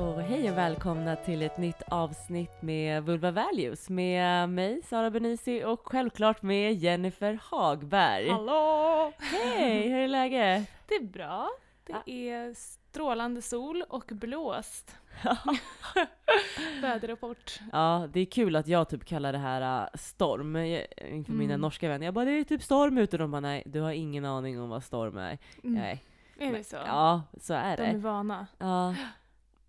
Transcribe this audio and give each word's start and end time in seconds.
Och 0.00 0.20
hej 0.22 0.50
och 0.50 0.58
välkomna 0.58 1.16
till 1.16 1.42
ett 1.42 1.58
nytt 1.58 1.82
avsnitt 1.88 2.62
med 2.62 3.02
Vulva 3.04 3.30
Values 3.30 3.90
med 3.90 4.48
mig, 4.48 4.82
Sara 4.84 5.10
Benisi 5.10 5.64
och 5.64 5.80
självklart 5.88 6.42
med 6.42 6.74
Jennifer 6.74 7.38
Hagberg. 7.42 8.28
Hallå! 8.30 9.12
Hej, 9.18 9.88
hur 9.88 9.98
är 9.98 10.08
läget? 10.08 10.70
Det 10.88 10.94
är 10.94 11.04
bra. 11.04 11.50
Det 11.86 11.92
Ja. 11.92 12.02
är 12.12 12.54
strålande 12.54 13.42
sol 13.42 13.82
och 13.88 14.04
blåst. 14.10 14.96
Väderrapport. 16.82 17.60
Ja, 17.72 18.08
det 18.12 18.20
är 18.20 18.24
kul 18.26 18.56
att 18.56 18.68
jag 18.68 18.88
typ 18.88 19.04
kallar 19.04 19.32
det 19.32 19.38
här 19.38 19.82
äh, 19.82 19.88
storm 19.94 20.56
eh, 20.56 20.80
inför 21.10 21.32
mina 21.32 21.54
Mm. 21.54 21.60
norska 21.60 21.88
vänner. 21.88 22.04
Jag 22.04 22.14
bara, 22.14 22.24
det 22.24 22.30
är 22.32 22.44
typ 22.44 22.62
storm 22.62 22.98
ute. 22.98 23.16
De 23.18 23.30
bara, 23.30 23.40
nej, 23.40 23.62
du 23.66 23.80
har 23.80 23.92
ingen 23.92 24.24
aning 24.24 24.60
om 24.60 24.68
vad 24.68 24.84
storm 24.84 25.16
är. 25.18 25.38
Mm. 25.64 25.80
Nej. 25.80 26.04
Är 26.38 26.52
det 26.52 26.64
så? 26.64 26.76
Ja, 26.86 27.22
så 27.40 27.54
är 27.54 27.76
De 27.76 27.82
är 27.82 27.92
det. 27.92 27.98
vana. 27.98 28.46
Ja. 28.58 28.94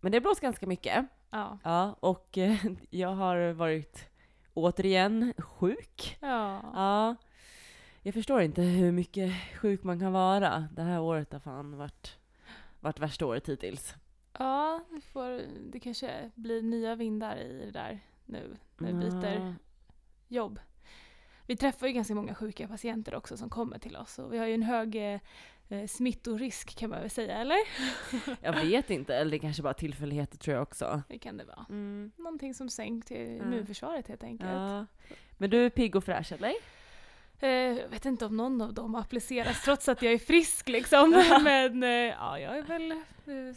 Men 0.01 0.11
det 0.11 0.21
blåser 0.21 0.41
ganska 0.41 0.67
mycket. 0.67 1.05
Ja. 1.29 1.57
Ja, 1.63 1.95
och 1.99 2.37
eh, 2.37 2.65
jag 2.89 3.09
har 3.09 3.51
varit 3.51 4.09
återigen 4.53 5.33
sjuk. 5.37 6.17
Ja. 6.21 6.61
Ja. 6.73 7.15
Jag 8.01 8.13
förstår 8.13 8.41
inte 8.41 8.61
hur 8.61 8.91
mycket 8.91 9.33
sjuk 9.61 9.83
man 9.83 9.99
kan 9.99 10.13
vara. 10.13 10.67
Det 10.75 10.81
här 10.81 11.01
året 11.01 11.33
har 11.33 11.39
fan 11.39 11.77
varit, 11.77 12.17
varit 12.79 12.99
värsta 12.99 13.25
året 13.25 13.49
hittills. 13.49 13.95
Ja, 14.39 14.83
vi 14.89 15.01
får, 15.01 15.41
det 15.71 15.79
kanske 15.79 16.31
blir 16.35 16.61
nya 16.61 16.95
vindar 16.95 17.37
i 17.37 17.65
det 17.65 17.71
där 17.71 17.99
nu 18.25 18.57
när 18.77 18.93
vi 18.93 18.93
byter 18.93 19.55
jobb. 20.27 20.59
Vi 21.47 21.57
träffar 21.57 21.87
ju 21.87 21.93
ganska 21.93 22.15
många 22.15 22.35
sjuka 22.35 22.67
patienter 22.67 23.15
också 23.15 23.37
som 23.37 23.49
kommer 23.49 23.79
till 23.79 23.95
oss 23.95 24.19
och 24.19 24.33
vi 24.33 24.37
har 24.37 24.45
ju 24.45 24.53
en 24.53 24.63
hög 24.63 25.13
eh, 25.13 25.19
smittorisk 25.87 26.75
kan 26.77 26.89
man 26.89 27.01
väl 27.01 27.09
säga, 27.09 27.37
eller? 27.37 27.57
Jag 28.41 28.53
vet 28.53 28.89
inte, 28.89 29.15
eller 29.15 29.31
det 29.31 29.39
kanske 29.39 29.63
bara 29.63 29.73
tillfälligheter 29.73 30.37
tror 30.37 30.53
jag 30.55 30.63
också. 30.63 31.01
Det 31.07 31.17
kan 31.17 31.37
det 31.37 31.45
vara. 31.45 31.65
Mm. 31.69 32.11
Någonting 32.17 32.53
som 32.53 32.69
sänkt 32.69 33.11
immunförsvaret 33.11 34.07
helt 34.07 34.23
enkelt. 34.23 34.49
Ja. 34.51 34.85
Men 35.37 35.49
du 35.49 35.65
är 35.65 35.69
pigg 35.69 35.95
och 35.95 36.03
fräsch 36.03 36.31
eller? 36.31 36.53
Eh, 37.39 37.49
Jag 37.49 37.89
vet 37.89 38.05
inte 38.05 38.25
om 38.25 38.37
någon 38.37 38.61
av 38.61 38.73
dem 38.73 38.95
appliceras 38.95 39.63
trots 39.63 39.89
att 39.89 40.01
jag 40.01 40.13
är 40.13 40.17
frisk 40.17 40.67
liksom. 40.67 41.09
Men 41.43 41.83
eh, 41.83 41.89
ja, 41.89 42.39
jag 42.39 42.57
är 42.57 42.63
väl 42.63 42.91
eh, 42.91 43.55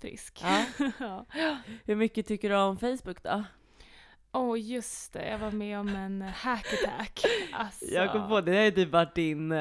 frisk. 0.00 0.40
Ja. 0.42 0.64
Ja. 0.98 1.56
Hur 1.84 1.94
mycket 1.94 2.26
tycker 2.26 2.50
du 2.50 2.56
om 2.56 2.78
Facebook 2.78 3.22
då? 3.22 3.44
Åh 4.32 4.60
just 4.60 5.12
det, 5.12 5.28
jag 5.28 5.38
var 5.38 5.50
med 5.50 5.78
om 5.78 5.88
en 5.88 6.22
hack 6.22 6.66
attack. 6.72 7.20
Alltså, 7.52 7.84
Jag 7.84 8.12
kom 8.12 8.28
på 8.28 8.40
det, 8.40 8.50
det 8.52 8.56
har 8.58 8.64
ju 8.64 8.70
typ 8.70 8.88
varit 8.92 9.14
din, 9.14 9.52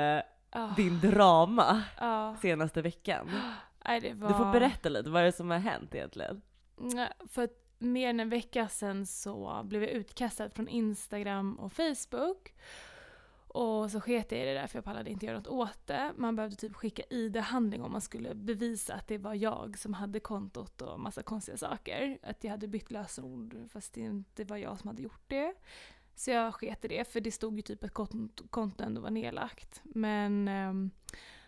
ja, 0.58 0.74
din 0.76 1.00
drama 1.00 1.84
ja. 2.00 2.36
senaste 2.42 2.82
veckan. 2.82 3.30
Nej, 3.86 4.14
var... 4.14 4.28
Du 4.28 4.34
får 4.34 4.52
berätta 4.52 4.90
lite, 4.90 5.10
vad 5.10 5.22
är 5.22 5.26
det 5.26 5.32
som 5.32 5.50
har 5.50 5.58
hänt 5.58 5.96
egentligen? 5.96 6.42
För 7.30 7.50
mer 7.80 8.10
än 8.10 8.20
en 8.20 8.30
vecka 8.30 8.68
sedan 8.68 9.06
så 9.06 9.62
blev 9.64 9.84
jag 9.84 9.92
utkastad 9.92 10.50
från 10.50 10.68
Instagram 10.68 11.60
och 11.60 11.74
Facebook. 11.74 12.54
Och 13.48 13.92
så 13.92 14.02
sket 14.02 14.32
jag 14.32 14.42
i 14.42 14.46
det 14.46 14.54
där 14.54 14.68
för 14.68 14.78
jag 14.78 14.86
pallade 14.86 15.10
inte 15.10 15.26
göra 15.26 15.38
något 15.38 15.48
åt 15.48 15.88
det. 15.88 16.12
Man 16.18 16.36
behövde 16.36 16.56
typ 16.56 16.76
skicka 16.76 17.04
ID-handling 17.10 17.82
om 17.82 17.92
man 17.92 18.02
skulle 18.02 18.36
bevisa 18.36 18.94
att 18.94 19.08
det 19.08 19.18
var 19.18 19.34
jag 19.34 19.78
som 19.78 19.94
hade 19.94 20.20
kontot 20.20 20.82
och 20.82 21.00
massa 21.00 21.24
konstiga 21.24 21.58
saker. 21.58 22.18
Att 22.24 22.44
jag 22.44 22.52
hade 22.52 22.68
bytt 22.68 22.92
lösenord 22.92 23.58
fast 23.70 23.94
det 23.94 24.02
inte 24.02 24.44
var 24.44 24.58
jag 24.58 24.80
som 24.80 24.88
hade 24.88 25.02
gjort 25.02 25.24
det. 25.28 25.54
Så 26.18 26.32
jag 26.32 26.54
sket 26.54 26.86
i 26.86 26.88
det 26.88 27.12
för 27.12 27.22
det 27.22 27.32
stod 27.32 27.56
ju 27.56 27.62
typ 27.62 27.84
att 27.84 27.94
kont- 27.94 28.48
kontot 28.50 28.82
ändå 28.82 29.02
var 29.02 29.10
nedlagt. 29.12 29.82
Men 29.84 30.48
eh, 30.48 30.74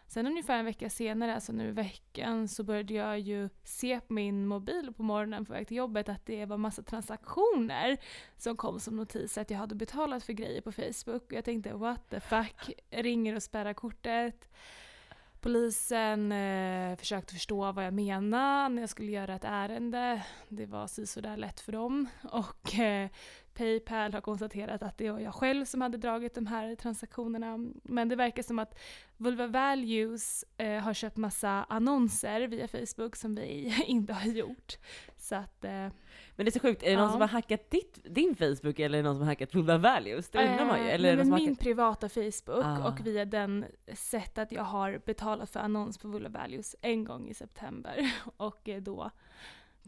Sen 0.07 0.27
ungefär 0.27 0.59
en 0.59 0.65
vecka 0.65 0.89
senare, 0.89 1.35
alltså 1.35 1.51
nu 1.51 1.67
i 1.67 1.71
veckan, 1.71 2.47
så 2.47 2.63
började 2.63 2.93
jag 2.93 3.19
ju 3.19 3.49
se 3.63 3.99
på 3.99 4.13
min 4.13 4.47
mobil 4.47 4.93
på 4.97 5.03
morgonen 5.03 5.45
på 5.45 5.53
väg 5.53 5.67
till 5.67 5.77
jobbet 5.77 6.09
att 6.09 6.25
det 6.25 6.45
var 6.45 6.57
massa 6.57 6.83
transaktioner 6.83 7.97
som 8.37 8.57
kom 8.57 8.79
som 8.79 8.95
notis 8.95 9.37
att 9.37 9.49
jag 9.49 9.57
hade 9.57 9.75
betalat 9.75 10.23
för 10.23 10.33
grejer 10.33 10.61
på 10.61 10.71
Facebook. 10.71 11.23
Och 11.23 11.33
jag 11.33 11.45
tänkte 11.45 11.73
what 11.73 12.09
the 12.09 12.19
fuck, 12.19 12.71
ringer 12.89 13.35
och 13.35 13.43
spärrar 13.43 13.73
kortet. 13.73 14.49
Polisen 15.41 16.31
eh, 16.31 16.95
försökte 16.97 17.33
förstå 17.33 17.71
vad 17.71 17.85
jag 17.85 17.93
menade 17.93 18.69
när 18.69 18.81
jag 18.81 18.89
skulle 18.89 19.11
göra 19.11 19.35
ett 19.35 19.43
ärende. 19.43 20.25
Det 20.47 20.65
var 20.65 20.87
sisådär 20.87 21.37
lätt 21.37 21.59
för 21.59 21.71
dem. 21.71 22.07
Och 22.31 22.79
eh, 22.79 23.09
Paypal 23.59 24.13
har 24.13 24.21
konstaterat 24.21 24.83
att 24.83 24.97
det 24.97 25.11
var 25.11 25.19
jag 25.19 25.33
själv 25.33 25.65
som 25.65 25.81
hade 25.81 25.97
dragit 25.97 26.35
de 26.35 26.47
här 26.47 26.75
transaktionerna. 26.75 27.57
Men 27.83 28.09
det 28.09 28.15
verkar 28.15 28.43
som 28.43 28.59
att 28.59 28.79
Vulva 29.17 29.47
Values 29.47 30.45
eh, 30.57 30.79
har 30.79 30.93
köpt 30.93 31.17
massa 31.17 31.49
annonser 31.69 32.41
via 32.47 32.67
Facebook 32.67 33.15
som 33.15 33.35
vi 33.35 33.83
inte 33.87 34.13
har 34.13 34.25
gjort. 34.31 34.77
Så 35.17 35.35
att... 35.35 35.65
Eh, 35.65 35.71
Men 35.71 36.45
det 36.45 36.47
är 36.47 36.51
så 36.51 36.59
sjukt, 36.59 36.83
är 36.83 36.89
det 36.89 36.95
någon 36.95 37.05
Ja. 37.05 37.11
som 37.11 37.21
har 37.21 37.27
hackat 37.27 37.69
ditt, 37.71 37.99
din 38.15 38.35
Facebook 38.35 38.79
eller 38.79 38.97
är 38.97 39.03
det 39.03 39.07
någon 39.09 39.15
som 39.15 39.21
har 39.21 39.27
hackat 39.31 39.55
Vulva 39.55 39.77
Values? 39.77 40.29
Det 40.29 40.39
undrar 40.49 40.65
man 40.65 40.79
ju. 40.83 40.87
eh, 40.87 40.93
Eller 40.93 41.09
det 41.09 41.15
nej, 41.15 41.25
någon 41.25 41.29
men 41.29 41.39
min 41.39 41.49
hackat... 41.49 41.63
privata 41.63 42.09
Facebook 42.09 42.65
Ah. 42.65 42.87
och 42.87 43.05
via 43.07 43.25
den 43.25 43.65
sätt 43.93 44.37
att 44.37 44.51
jag 44.51 44.63
har 44.63 45.01
betalat 45.05 45.49
för 45.49 45.59
annons 45.59 45.97
på 45.97 46.07
Vulva 46.07 46.29
Values 46.29 46.75
en 46.81 47.03
gång 47.03 47.29
i 47.29 47.33
september. 47.33 48.13
Och 48.37 48.69
eh, 48.69 48.81
då 48.81 49.11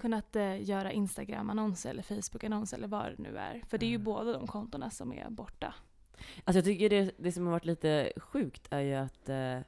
kunnat 0.02 0.36
eh, 0.36 0.64
göra 0.70 0.92
Instagram-annonser 0.92 1.90
eller 1.90 2.04
Facebook-annonser 2.04 2.78
eller 2.78 2.88
vad 2.88 3.06
det 3.06 3.18
nu 3.18 3.38
är. 3.38 3.62
För 3.70 3.78
det 3.78 3.86
är 3.86 3.90
ju 3.90 3.96
Ah. 3.96 4.00
båda 4.00 4.34
de 4.34 4.48
kontona 4.48 4.90
som 4.90 5.14
är 5.14 5.30
borta. 5.30 5.74
Alltså 6.44 6.58
jag 6.58 6.66
tycker 6.66 6.90
det, 6.90 7.12
det 7.18 7.32
som 7.32 7.46
har 7.46 7.52
varit 7.52 7.66
lite 7.66 8.12
sjukt 8.18 8.68
är 8.72 8.80
ju 8.80 8.94
att 8.96 9.30
eh, 9.30 9.60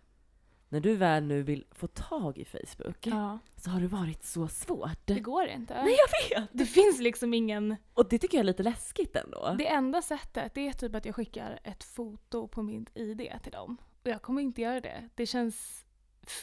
när 0.69 0.79
du 0.79 0.95
väl 0.95 1.23
nu 1.23 1.43
vill 1.43 1.65
få 1.71 1.87
tag 1.87 2.37
i 2.37 2.45
Facebook 2.45 2.97
Ja. 3.07 3.39
så 3.55 3.69
har 3.69 3.81
det 3.81 3.87
varit 3.87 4.23
så 4.25 4.47
svårt. 4.47 4.99
Det 5.05 5.19
går 5.19 5.45
inte. 5.47 5.73
Nej 5.83 5.95
jag 6.29 6.39
vet! 6.41 6.49
Det 6.53 6.65
finns 6.65 6.99
liksom 6.99 7.33
ingen... 7.33 7.75
Och 7.93 8.09
det 8.09 8.17
tycker 8.19 8.37
jag 8.37 8.43
är 8.43 8.45
lite 8.45 8.63
läskigt 8.63 9.15
ändå. 9.15 9.55
Det 9.57 9.67
enda 9.67 10.01
sättet 10.01 10.53
det 10.53 10.67
är 10.67 10.73
typ 10.73 10.95
att 10.95 11.05
jag 11.05 11.15
skickar 11.15 11.59
ett 11.63 11.83
foto 11.83 12.47
på 12.47 12.61
min 12.61 12.85
ID 12.93 13.31
till 13.43 13.51
dem. 13.51 13.77
Och 14.03 14.09
jag 14.09 14.21
kommer 14.21 14.41
inte 14.41 14.61
göra 14.61 14.81
det. 14.81 15.09
Det 15.15 15.25
känns 15.25 15.85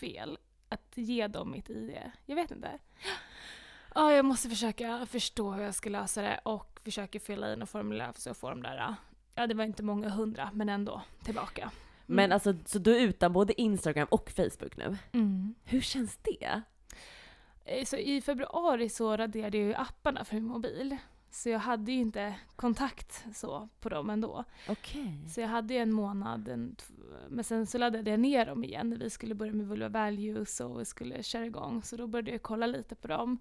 fel 0.00 0.39
att 0.69 0.93
ge 0.95 1.27
dem 1.27 1.50
mitt 1.50 1.71
ID. 1.71 1.97
Jag 2.27 2.37
vet 2.37 2.50
inte. 2.50 2.79
Ja, 3.95 4.12
jag 4.12 4.25
måste 4.25 4.49
försöka 4.49 5.06
förstå 5.06 5.51
hur 5.53 5.62
jag 5.62 5.75
ska 5.75 5.91
lösa 5.91 6.23
det 6.23 6.41
och 6.43 6.81
försöka 6.84 7.21
fylla 7.21 7.53
i 7.53 7.56
något 7.56 7.71
formulär 7.71 8.12
så 8.17 8.28
jag 8.28 8.37
får 8.37 8.51
de 8.51 8.62
där, 8.62 8.95
ja 9.34 9.47
det 9.47 9.55
var 9.55 9.65
inte 9.65 9.83
många 9.83 10.09
hundra, 10.09 10.51
men 10.55 10.69
ändå 10.69 11.03
tillbaka. 11.25 11.71
Men 12.06 12.33
alltså, 12.33 12.55
så 12.67 12.79
du 12.79 12.97
är 12.97 13.00
utan 13.00 13.33
både 13.33 13.61
Instagram 13.61 14.06
och 14.11 14.31
Facebook 14.31 14.77
nu? 14.77 14.97
Mm. 15.12 15.55
Hur 15.65 15.81
känns 15.81 16.17
det? 16.23 16.62
Eh, 17.65 17.84
Så 17.84 17.97
I 17.97 18.21
februari 18.21 18.89
så 18.89 19.17
raderade 19.17 19.59
jag 19.59 19.67
ju 19.67 19.75
apparna 19.75 20.25
för 20.25 20.34
min 20.34 20.45
mobil. 20.45 20.97
Så 21.33 21.49
jag 21.49 21.59
hade 21.59 21.93
ju 21.93 22.00
inte 22.00 22.34
kontakt 22.56 23.25
så 23.34 23.69
på 23.81 23.89
dem 23.89 24.11
ändå. 24.11 24.45
Okej. 24.69 25.29
Så 25.29 25.41
jag 25.41 25.49
hade 25.49 25.75
ju 25.75 25.81
en 25.81 25.93
månad, 25.93 26.49
en, 26.49 26.77
men 27.29 27.45
sen 27.45 27.67
så 27.67 27.79
laddade 27.79 28.11
jag 28.11 28.21
ner 28.21 28.47
dem 28.47 28.65
igen 28.65 28.91
när 28.91 28.97
vi 28.97 29.11
skulle 29.11 29.34
börja 29.34 29.53
med 29.53 29.67
Vulva 29.69 29.89
Values 29.89 30.61
och 30.61 30.81
vi 30.81 30.84
skulle 30.84 31.23
köra 31.23 31.47
igång. 31.47 31.83
Så 31.83 31.97
då 31.97 32.06
började 32.06 32.31
jag 32.31 32.43
kolla 32.43 32.67
lite 32.67 32.95
på 32.95 33.09
dem. 33.09 33.39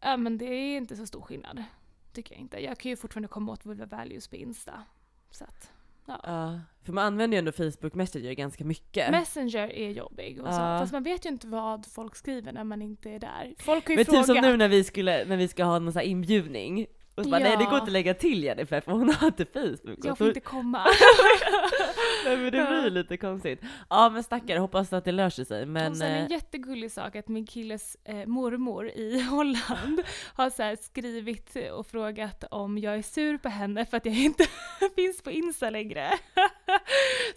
Ja 0.00 0.16
men 0.16 0.38
det 0.38 0.44
är 0.44 0.76
inte 0.76 0.96
så 0.96 1.06
stor 1.06 1.20
skillnad. 1.22 1.64
Tycker 2.12 2.34
jag 2.34 2.40
inte. 2.40 2.58
Jag 2.58 2.78
kan 2.78 2.90
ju 2.90 2.96
fortfarande 2.96 3.28
komma 3.28 3.52
åt 3.52 3.66
Vulva 3.66 3.86
Values 3.86 4.28
på 4.28 4.36
Insta. 4.36 4.82
Så 5.30 5.44
att, 5.44 5.72
ja. 6.06 6.20
Ja, 6.22 6.60
för 6.84 6.92
man 6.92 7.04
använder 7.04 7.36
ju 7.36 7.38
ändå 7.38 7.52
Facebook 7.52 7.94
Messenger 7.94 8.32
ganska 8.32 8.64
mycket. 8.64 9.10
Messenger 9.10 9.72
är 9.72 9.90
jobbig 9.90 10.40
och 10.40 10.54
så. 10.54 10.60
Ja. 10.60 10.78
Fast 10.78 10.92
man 10.92 11.02
vet 11.02 11.24
ju 11.24 11.28
inte 11.28 11.46
vad 11.46 11.86
folk 11.86 12.16
skriver 12.16 12.52
när 12.52 12.64
man 12.64 12.82
inte 12.82 13.10
är 13.10 13.18
där. 13.18 13.54
Folk 13.58 13.86
har 13.86 13.92
ju 13.92 13.96
Men 13.96 14.04
typ 14.04 14.14
som 14.14 14.24
frågat. 14.24 14.42
nu 14.44 14.56
när 14.56 14.68
vi, 14.68 14.84
skulle, 14.84 15.24
när 15.24 15.36
vi 15.36 15.48
ska 15.48 15.64
ha 15.64 15.78
någon 15.78 15.92
sån 15.92 16.00
här 16.00 16.06
inbjudning. 16.06 16.86
Och 17.14 17.24
så 17.24 17.30
bara, 17.30 17.40
nej 17.40 17.56
det 17.56 17.64
går 17.64 17.74
inte 17.74 17.82
att 17.82 17.92
lägga 17.92 18.14
till 18.14 18.44
Jennifer 18.44 18.80
för 18.80 18.92
hon 18.92 19.14
har 19.14 19.26
inte 19.26 19.44
Facebook. 19.44 19.98
Jag 20.04 20.18
får 20.18 20.28
inte 20.28 20.40
komma. 20.40 20.86
Nej, 22.24 22.36
men 22.36 22.44
det 22.44 22.50
blir 22.50 22.90
lite 22.90 23.16
konstigt. 23.16 23.60
Ja 23.90 24.10
men 24.10 24.22
stackare, 24.22 24.58
hoppas 24.58 24.92
att 24.92 25.04
det 25.04 25.12
löser 25.12 25.44
sig. 25.44 25.66
Men, 25.66 25.90
och 25.90 25.96
sen 25.96 26.12
en 26.12 26.24
eh, 26.24 26.30
jättegullig 26.30 26.92
sak 26.92 27.16
att 27.16 27.28
min 27.28 27.46
killes 27.46 27.96
eh, 28.04 28.26
mormor 28.26 28.88
i 28.88 29.20
Holland 29.30 30.02
har 30.34 30.50
så 30.50 30.82
skrivit 30.82 31.56
och 31.72 31.86
frågat 31.86 32.44
om 32.50 32.78
jag 32.78 32.94
är 32.94 33.02
sur 33.02 33.38
på 33.38 33.48
henne 33.48 33.86
för 33.86 33.96
att 33.96 34.06
jag 34.06 34.14
inte 34.14 34.44
finns 34.96 35.22
på 35.22 35.30
Insta 35.30 35.70
längre. 35.70 36.10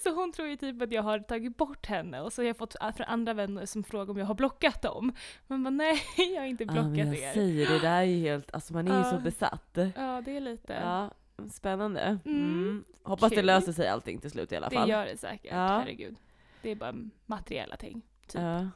så 0.03 0.13
hon 0.15 0.31
tror 0.31 0.47
ju 0.47 0.55
typ 0.55 0.81
att 0.81 0.91
jag 0.91 1.03
har 1.03 1.19
tagit 1.19 1.57
bort 1.57 1.85
henne 1.85 2.21
och 2.21 2.33
så 2.33 2.41
har 2.41 2.47
jag 2.47 2.57
fått 2.57 2.75
från 2.97 3.07
andra 3.07 3.33
vänner 3.33 3.65
som 3.65 3.83
frågar 3.83 4.11
om 4.11 4.17
jag 4.17 4.25
har 4.25 4.35
blockat 4.35 4.81
dem. 4.81 5.13
Men 5.47 5.63
bara, 5.63 5.69
nej, 5.69 6.01
jag 6.17 6.41
har 6.41 6.47
inte 6.47 6.63
ja, 6.63 6.71
blockat 6.71 6.91
men 6.93 7.05
jag 7.07 7.15
er. 7.17 7.33
säger 7.33 7.67
det, 7.67 7.73
det 7.73 7.79
där 7.79 7.97
är 7.99 8.03
ju 8.03 8.19
helt, 8.29 8.53
alltså 8.53 8.73
man 8.73 8.87
är 8.87 8.91
ju 8.91 8.97
Ja. 9.03 9.09
så 9.11 9.19
besatt. 9.19 9.77
Ja, 9.95 10.21
det 10.25 10.37
är 10.37 10.41
lite. 10.41 10.73
Ja, 10.73 11.09
spännande. 11.49 12.01
Mm. 12.25 12.37
Mm, 12.43 12.83
Hoppas 13.03 13.29
det 13.29 13.35
kul. 13.35 13.45
löser 13.45 13.71
sig 13.71 13.87
allting 13.87 14.19
till 14.19 14.31
slut 14.31 14.51
i 14.51 14.55
alla 14.55 14.69
det 14.69 14.75
fall. 14.75 14.89
gör 14.89 15.05
det 15.05 15.17
säkert, 15.17 15.51
Ja. 15.51 15.67
herregud. 15.67 16.15
Det 16.61 16.69
är 16.71 16.75
bara 16.75 16.93
materiella 17.25 17.75
ting. 17.77 18.01
Typ. 18.27 18.41
Ja. 18.41 18.67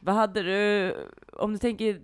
Vad 0.00 0.14
hade 0.14 0.42
du, 0.42 0.94
om 1.32 1.52
du 1.52 1.58
tänker, 1.58 2.00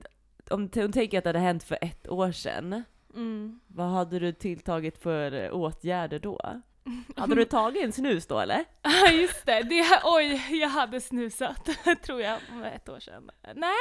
om 0.50 0.68
du 0.68 0.92
tänker 0.92 1.18
att 1.18 1.24
det 1.24 1.28
hade 1.28 1.38
hänt 1.38 1.64
för 1.64 1.78
ett 1.80 2.08
år 2.08 2.32
sedan, 2.32 2.82
Mm. 3.14 3.60
vad 3.66 3.86
hade 3.88 4.18
du 4.18 4.32
tilltagit 4.32 4.98
för 4.98 5.50
åtgärder 5.50 6.18
då? 6.18 6.40
Hade 7.16 7.34
du 7.34 7.44
tagit 7.44 7.84
en 7.84 7.92
snus 7.92 8.26
då 8.26 8.38
eller? 8.38 8.64
Ja 8.82 9.10
just 9.10 9.46
det, 9.46 9.62
det, 9.62 9.84
oj 10.04 10.42
jag 10.60 10.68
hade 10.68 11.00
snusat 11.00 11.68
tror 12.02 12.20
jag 12.20 12.40
för 12.40 12.64
ett 12.64 12.88
år 12.88 13.00
sedan. 13.00 13.30
Nej, 13.54 13.72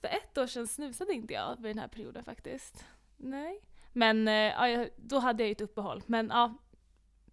för 0.00 0.08
ett 0.08 0.14
ett 0.32 0.38
år 0.38 0.46
sedan 0.46 0.66
snusade 0.66 1.12
inte 1.12 1.34
jag 1.34 1.56
vid 1.60 1.70
den 1.70 1.78
här 1.78 1.88
perioden 1.88 2.24
faktiskt. 2.24 2.84
Nej. 3.16 3.60
Men 3.92 4.28
eh, 4.28 4.34
ja, 4.34 4.86
då 4.96 5.18
hade 5.18 5.42
jag 5.42 5.48
ju 5.48 5.52
ett 5.52 5.60
uppehåll. 5.60 6.02
Men 6.06 6.28
ja, 6.32 6.54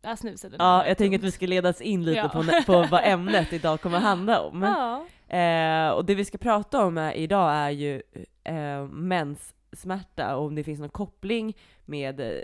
jag 0.02 0.18
snusade. 0.20 0.56
Ja, 0.60 0.88
jag 0.88 0.98
tänker 0.98 1.18
att 1.18 1.24
vi 1.24 1.32
ska 1.32 1.46
ledas 1.48 1.82
in 1.82 2.06
lite 2.06 2.18
Ja. 2.18 2.30
på, 2.30 2.44
på 2.66 2.88
vad 2.92 3.02
ämnet 3.04 3.54
idag 3.54 3.82
kommer 3.82 4.00
handla 4.00 4.42
om. 4.42 4.62
Ja. 4.64 5.06
Eh, 5.38 5.90
och 5.90 6.06
det 6.06 6.16
vi 6.16 6.26
ska 6.26 6.38
prata 6.38 6.86
om 6.86 6.98
är, 6.98 7.14
idag 7.14 7.52
är 7.54 7.70
ju 7.70 8.02
eh, 8.44 8.84
menssmärta 8.88 10.36
och 10.36 10.46
om 10.46 10.56
det 10.56 10.64
finns 10.64 10.80
någon 10.80 10.90
koppling 10.90 11.58
med 11.86 12.20
eh, 12.20 12.42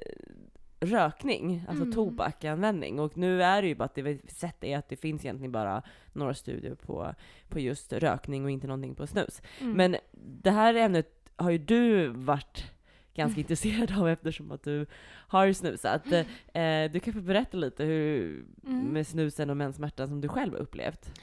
rökning, 0.79 1.65
alltså 1.67 1.83
Mm. 1.83 1.93
tobakanvändning. 1.95 2.99
Och 2.99 3.17
nu 3.17 3.43
är 3.43 3.61
det 3.61 3.67
ju 3.67 3.75
bara 3.75 3.83
att 3.83 3.95
det 3.95 4.01
vi 4.01 4.21
sett 4.27 4.63
är 4.63 4.77
att 4.77 4.89
det 4.89 4.95
finns 4.95 5.25
egentligen 5.25 5.51
bara 5.51 5.81
några 6.13 6.33
studier 6.33 6.75
på, 6.75 7.13
på 7.49 7.59
just 7.59 7.93
rökning 7.93 8.43
och 8.43 8.51
inte 8.51 8.67
någonting 8.67 8.95
på 8.95 9.07
snus. 9.07 9.41
Mm. 9.61 9.73
Men 9.73 9.95
det 10.41 10.51
här 10.51 10.73
ämnet 10.73 11.29
har 11.35 11.49
ju 11.51 11.57
du 11.57 12.07
varit 12.07 12.63
ganska 13.15 13.33
Mm. 13.33 13.39
intresserad 13.39 13.91
av 13.99 14.09
eftersom 14.09 14.51
att 14.51 14.63
du 14.63 14.85
har 15.27 15.53
snusat. 15.53 16.11
Eh, 16.11 16.91
du 16.91 16.99
kan 16.99 17.13
få 17.13 17.19
berätta 17.21 17.57
lite 17.57 17.83
hur, 17.83 18.45
Mm. 18.67 18.85
med 18.85 19.07
snusen 19.07 19.49
och 19.49 19.57
menssmärtan 19.57 20.07
som 20.07 20.21
du 20.21 20.27
själv 20.27 20.53
har 20.53 20.59
upplevt. 20.59 21.19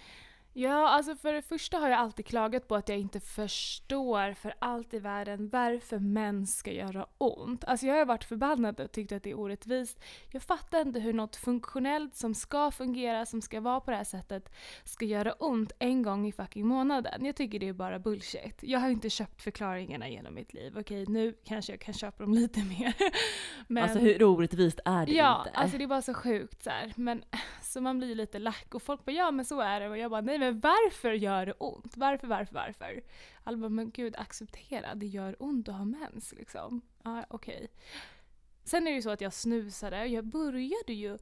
Ja, 0.55 0.89
alltså 0.89 1.17
för 1.17 1.33
det 1.33 1.43
första 1.43 1.79
har 1.79 1.89
jag 1.89 1.99
alltid 1.99 2.27
klagat 2.27 2.69
på 2.69 2.75
att 2.77 2.89
jag 2.89 2.99
inte 2.99 3.21
förstår 3.21 4.33
för 4.35 4.55
allt 4.59 4.95
i 4.95 4.99
världen 4.99 5.49
varför 5.49 5.99
män 5.99 6.47
ska 6.47 6.73
göra 6.73 7.07
ont. 7.19 7.65
Alltså 7.65 7.87
jag 7.87 7.95
har 7.95 8.05
varit 8.05 8.25
förbannad 8.25 8.81
och 8.81 8.93
tyckt 8.93 9.13
att 9.13 9.23
det 9.23 9.31
är 9.31 9.39
orättvist. 9.39 10.01
Jag 10.31 10.43
fattar 10.43 10.81
inte 10.81 11.01
hur 11.01 11.13
något 11.13 11.37
funktionellt 11.37 12.15
som 12.15 12.35
ska 12.35 12.71
fungera, 12.71 13.27
som 13.27 13.41
ska 13.43 13.61
vara 13.61 13.81
på 13.81 13.91
det 13.91 13.97
här 13.97 14.05
sättet, 14.05 14.53
ska 14.85 15.05
göra 15.05 15.33
ont 15.33 15.73
en 15.79 16.03
gång 16.03 16.27
i 16.27 16.33
fucking 16.33 16.67
månaden. 16.67 17.25
Jag 17.25 17.37
tycker 17.37 17.59
det 17.59 17.69
är 17.69 17.73
bara 17.73 17.99
bullshit. 17.99 18.59
Jag 18.63 18.81
har 18.81 18.91
inte 18.91 19.11
köpt 19.11 19.43
förklaringarna 19.43 20.09
genom 20.09 20.35
mitt 20.35 20.55
liv. 20.55 20.79
Okej, 20.79 21.07
nu 21.07 21.35
kanske 21.45 21.73
jag 21.73 21.81
kan 21.81 21.95
köpa 21.95 22.23
dem 22.23 22.35
lite 22.35 22.61
mer. 22.65 22.95
Men... 23.69 23.83
Alltså 23.83 23.99
hur 23.99 24.23
orättvist 24.23 24.81
är 24.85 25.07
det 25.07 25.13
Ja, 25.13 25.45
inte? 25.47 25.59
alltså 25.59 25.79
det 25.79 25.85
är 25.85 25.89
bara 25.89 26.03
så 26.03 26.15
sjukt 26.15 26.63
så 26.63 26.71
här. 26.71 26.93
Men 26.97 27.23
så 27.63 27.81
man 27.81 27.99
blir 27.99 28.15
lite 28.15 28.39
lack 28.39 28.75
och 28.75 28.83
folk 28.83 29.05
bara 29.05 29.13
ja 29.13 29.31
men 29.31 29.45
så 29.45 29.61
är 29.61 29.81
det 29.81 29.89
och 29.89 29.99
jag 29.99 30.11
bara 30.11 30.21
nej 30.21 30.42
men 30.45 30.61
varför 30.61 31.13
gör 31.13 31.47
det 31.47 31.53
ont? 31.53 31.97
Varför, 31.97 32.27
varför, 32.27 32.55
varför? 32.55 33.03
Alla 33.45 33.57
bara 33.57 33.69
men 33.69 33.91
gud 33.91 34.17
acceptera, 34.17 34.95
det 34.95 35.07
gör 35.07 35.37
ont 35.39 35.69
att 35.69 35.75
ha 35.75 35.85
mens 35.85 36.33
liksom. 36.33 36.81
Ja 37.03 37.25
okej. 37.31 37.69
Sen 38.65 38.87
är 38.87 38.91
det 38.91 38.97
ju 38.97 39.03
så 39.03 39.11
att 39.11 39.21
jag 39.21 39.33
snusade 39.33 40.07
jag 40.07 40.25
började 40.25 40.93
ju 40.93 41.19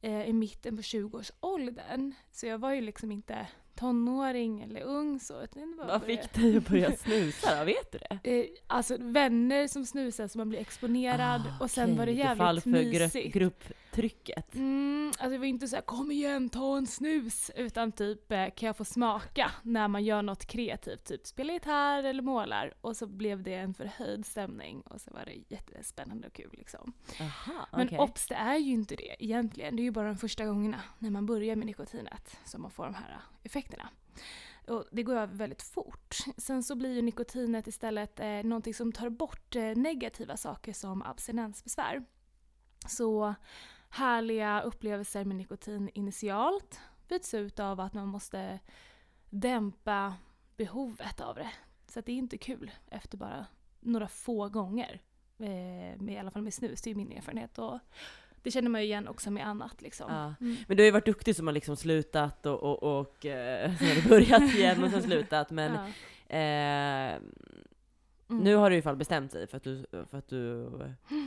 eh, 0.00 0.24
i 0.28 0.32
mitten 0.32 0.76
på 0.76 0.82
20-årsåldern. 0.82 2.12
Så 2.30 2.46
jag 2.46 2.58
var 2.58 2.72
ju 2.72 2.80
liksom 2.80 3.12
inte 3.12 3.46
tonåring 3.74 4.60
eller 4.62 4.80
ung 4.82 5.20
så. 5.20 5.42
utan 5.42 5.76
var 5.76 5.86
Vad 5.86 6.00
bara- 6.00 6.06
fick 6.06 6.32
dig 6.34 6.56
att 6.56 6.68
börja 6.68 6.96
snusa 6.96 7.58
då? 7.58 7.64
Vet 7.64 7.92
du 7.92 7.98
det? 7.98 8.40
Eh, 8.40 8.46
alltså 8.66 8.96
vänner 9.00 9.66
som 9.66 9.86
snusar 9.86 10.28
så 10.28 10.38
man 10.38 10.48
blir 10.48 10.60
exponerad 10.60 11.42
Ah, 11.60 11.64
och 11.64 11.70
sen 11.70 11.96
var 11.96 12.06
det 12.06 12.12
okej, 12.12 12.28
du 12.30 12.36
fall 12.36 12.56
jävligt 12.66 13.12
för 13.12 13.20
grupp, 13.38 13.64
grupptrycket. 13.92 14.54
Mm, 14.54 15.08
alltså 15.08 15.28
det 15.28 15.38
var 15.38 15.44
inte 15.46 15.68
så 15.68 15.76
här 15.76 15.82
kom 15.82 16.10
igen 16.10 16.48
ta 16.48 16.76
en 16.76 16.86
snus 16.86 17.50
utan 17.56 17.92
typ 17.92 18.32
eh, 18.32 18.46
kan 18.56 18.66
jag 18.66 18.76
få 18.76 18.84
smaka 18.84 19.50
när 19.62 19.88
man 19.88 20.04
gör 20.04 20.22
något 20.22 20.46
kreativt, 20.46 21.04
typ 21.04 21.26
spela 21.26 21.52
gitarr 21.52 22.04
eller 22.04 22.22
målar 22.22 22.74
och 22.80 22.96
så 22.96 23.06
blev 23.06 23.42
det 23.42 23.54
en 23.54 23.74
förhöjd 23.74 24.26
stämning 24.26 24.80
och 24.80 25.00
så 25.00 25.10
var 25.10 25.24
det 25.24 25.54
jättespännande 25.54 26.26
och 26.26 26.32
kul 26.32 26.50
liksom. 26.52 26.92
Aha, 27.20 27.66
Men 27.72 27.86
okej. 27.86 27.98
obs, 27.98 28.26
det 28.28 28.34
är 28.34 28.56
ju 28.56 28.72
inte 28.72 28.96
det 28.96 29.24
egentligen. 29.24 29.76
Det 29.76 29.82
är 29.82 29.84
ju 29.84 29.90
bara 29.90 30.08
de 30.08 30.16
första 30.16 30.46
gångerna 30.46 30.80
när 30.98 31.10
man 31.10 31.26
börjar 31.26 31.56
med 31.56 31.66
nikotinet 31.66 32.38
som 32.44 32.62
man 32.62 32.70
får 32.70 32.84
de 32.84 32.94
här 32.94 33.20
effekterna. 33.42 33.88
Och 34.68 34.84
det 34.92 35.02
går 35.02 35.16
över 35.16 35.34
väldigt 35.34 35.62
fort. 35.62 36.16
Sen 36.36 36.62
så 36.62 36.74
blir 36.74 36.94
ju 36.94 37.02
nikotinet 37.02 37.66
istället 37.66 38.20
eh, 38.20 38.26
någonting 38.26 38.74
som 38.74 38.92
tar 38.92 39.08
bort 39.08 39.56
eh, 39.56 39.62
negativa 39.62 40.36
saker 40.36 40.72
som 40.72 41.02
abstinensbesvär. 41.02 42.04
Så 42.86 43.34
härliga 43.92 44.60
upplevelser 44.60 45.24
med 45.24 45.36
nikotin 45.36 45.90
initialt 45.94 46.80
byts 47.08 47.34
ut 47.34 47.60
av 47.60 47.80
att 47.80 47.94
man 47.94 48.08
måste 48.08 48.58
dämpa 49.30 50.14
behovet 50.56 51.20
av 51.20 51.34
det. 51.34 51.50
Så 51.88 51.98
att 51.98 52.06
det 52.06 52.12
är 52.12 52.16
inte 52.16 52.38
kul 52.38 52.70
efter 52.90 53.16
bara 53.18 53.46
några 53.80 54.08
få 54.08 54.48
gånger. 54.48 55.00
Eh, 55.38 56.00
med, 56.00 56.14
I 56.14 56.18
alla 56.18 56.30
fall 56.30 56.42
med 56.42 56.54
snus, 56.54 56.82
det 56.82 56.90
är 56.90 56.94
min 56.94 57.12
erfarenhet. 57.12 57.58
Och 57.58 57.78
det 58.42 58.50
känner 58.50 58.68
man 58.70 58.80
ju 58.80 58.86
igen 58.86 59.08
också 59.08 59.30
med 59.30 59.46
annat. 59.46 59.82
Liksom. 59.82 60.06
Ja. 60.12 60.34
Mm. 60.40 60.56
Men 60.68 60.76
du 60.76 60.82
har 60.82 60.84
ju 60.86 60.90
varit 60.90 61.06
duktig 61.06 61.36
som 61.36 61.46
har 61.46 61.54
liksom 61.54 61.76
slutat 61.76 62.46
och, 62.46 62.62
och, 62.62 62.98
och 63.00 63.26
eh, 63.26 63.76
sen 63.76 63.86
har 63.88 63.94
du 63.94 64.08
börjat 64.08 64.54
igen 64.54 64.84
och 64.84 64.90
sen 64.90 65.02
slutat. 65.02 65.50
Men 65.50 65.72
Ja. 66.28 66.36
eh, 66.36 67.20
Mm. 68.32 68.44
nu 68.44 68.54
har 68.54 68.70
du 68.70 68.76
i 68.76 68.78
alla 68.78 68.82
fall 68.82 68.96
bestämt 68.96 69.32
dig 69.32 69.46
för 69.46 69.56
att 69.56 69.62
du, 69.62 69.86
för 70.10 70.18
att 70.18 70.28
du 70.28 70.70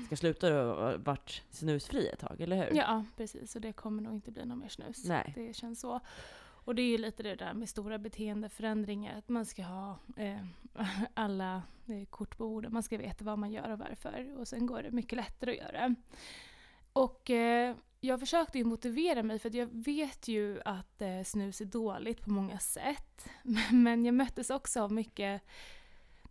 ska 0.05 0.15
sluta 0.15 0.63
och 0.63 0.99
varit 1.01 1.43
snusfri 1.49 2.07
ett 2.07 2.19
tag, 2.19 2.41
eller 2.41 2.57
hur? 2.57 2.77
Ja, 2.77 3.05
precis. 3.17 3.55
Och 3.55 3.61
det 3.61 3.73
kommer 3.73 4.03
nog 4.03 4.13
inte 4.13 4.31
bli 4.31 4.45
någon 4.45 4.59
mer 4.59 4.69
snus. 4.69 5.05
Nej. 5.05 5.33
Det 5.35 5.53
känns 5.53 5.79
så. 5.79 5.99
Och 6.65 6.75
det 6.75 6.81
är 6.81 6.89
ju 6.89 6.97
lite 6.97 7.23
det 7.23 7.35
där 7.35 7.53
med 7.53 7.69
stora 7.69 7.97
beteendeförändringar, 7.97 9.17
att 9.17 9.29
man 9.29 9.45
ska 9.45 9.63
ha 9.63 9.97
eh, 10.17 10.45
alla 11.13 11.61
eh, 11.85 12.05
kort 12.09 12.37
på 12.37 12.47
bordet, 12.49 12.71
man 12.71 12.83
ska 12.83 12.97
veta 12.97 13.25
vad 13.25 13.39
man 13.39 13.51
gör 13.51 13.71
och 13.71 13.79
varför. 13.79 14.35
Och 14.37 14.47
sen 14.47 14.65
går 14.65 14.83
det 14.83 14.91
mycket 14.91 15.17
lättare 15.17 15.51
att 15.51 15.57
göra. 15.57 15.95
Och 16.93 17.29
eh, 17.29 17.75
jag 17.99 18.19
försökte 18.19 18.57
ju 18.57 18.63
motivera 18.63 19.23
mig 19.23 19.39
för 19.39 19.55
jag 19.55 19.67
vet 19.71 20.27
ju 20.27 20.61
att 20.65 21.01
eh, 21.01 21.23
snus 21.23 21.61
är 21.61 21.65
dåligt 21.65 22.21
på 22.21 22.29
många 22.29 22.59
sätt. 22.59 23.29
Men 23.71 24.05
jag 24.05 24.15
möttes 24.15 24.49
också 24.49 24.81
av 24.81 24.91
mycket 24.91 25.41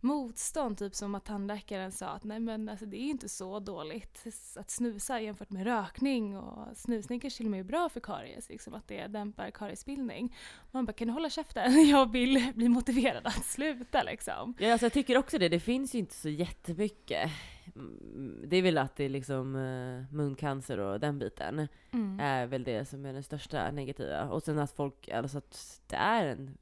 motstånd, 0.05 0.77
typ 0.77 0.95
som 0.95 1.15
att 1.15 1.25
tandläkaren 1.25 1.91
sa 1.91 2.07
att 2.07 2.23
nej 2.23 2.39
men 2.39 2.69
alltså 2.69 2.85
det 2.85 2.97
är 2.97 3.09
inte 3.09 3.29
så 3.29 3.59
dåligt 3.59 4.23
att 4.55 4.69
snusa 4.69 5.19
jämfört 5.21 5.49
med 5.49 5.63
rökning 5.63 6.37
och 6.37 6.77
snusning 6.77 7.19
kanske 7.19 7.37
till 7.37 7.45
och 7.47 7.51
med 7.51 7.59
är 7.59 7.63
bra 7.63 7.89
för 7.89 7.99
karies, 7.99 8.49
liksom 8.49 8.73
att 8.73 8.87
det 8.87 9.07
dämpar 9.07 9.51
kariesbildning. 9.51 10.35
Man 10.71 10.85
bara 10.85 10.93
kan 10.93 11.07
du 11.07 11.13
hålla 11.13 11.29
käften? 11.29 11.87
Jag 11.89 12.11
vill 12.11 12.51
bli 12.55 12.69
motiverad 12.69 13.27
att 13.27 13.45
sluta 13.45 14.03
liksom. 14.03 14.53
Ja, 14.59 14.71
alltså 14.71 14.85
jag 14.85 14.93
tycker 14.93 15.17
också 15.17 15.37
det. 15.37 15.49
Det 15.49 15.59
finns 15.59 15.95
ju 15.95 15.99
inte 15.99 16.15
så 16.15 16.29
jättemycket. 16.29 17.31
Mm, 17.75 18.43
Det 18.47 18.57
är 18.57 18.61
väl 18.61 18.77
att 18.77 18.95
det 18.95 19.03
är 19.03 19.09
liksom 19.09 19.55
eh, 19.55 20.15
muncancer 20.15 20.77
och 20.79 20.99
den 20.99 21.19
biten 21.19 21.67
Mm. 21.91 22.19
är 22.19 22.45
väl 22.45 22.63
det 22.63 22.85
som 22.85 23.05
är 23.05 23.13
den 23.13 23.23
största 23.23 23.71
negativa. 23.71 24.29
Och 24.29 24.43
sen 24.43 24.59
att 24.59 24.71
folk, 24.71 25.09
alltså 25.09 25.37
att 25.37 25.81
det 25.87 25.95
är 25.95 26.25
en 26.25 26.57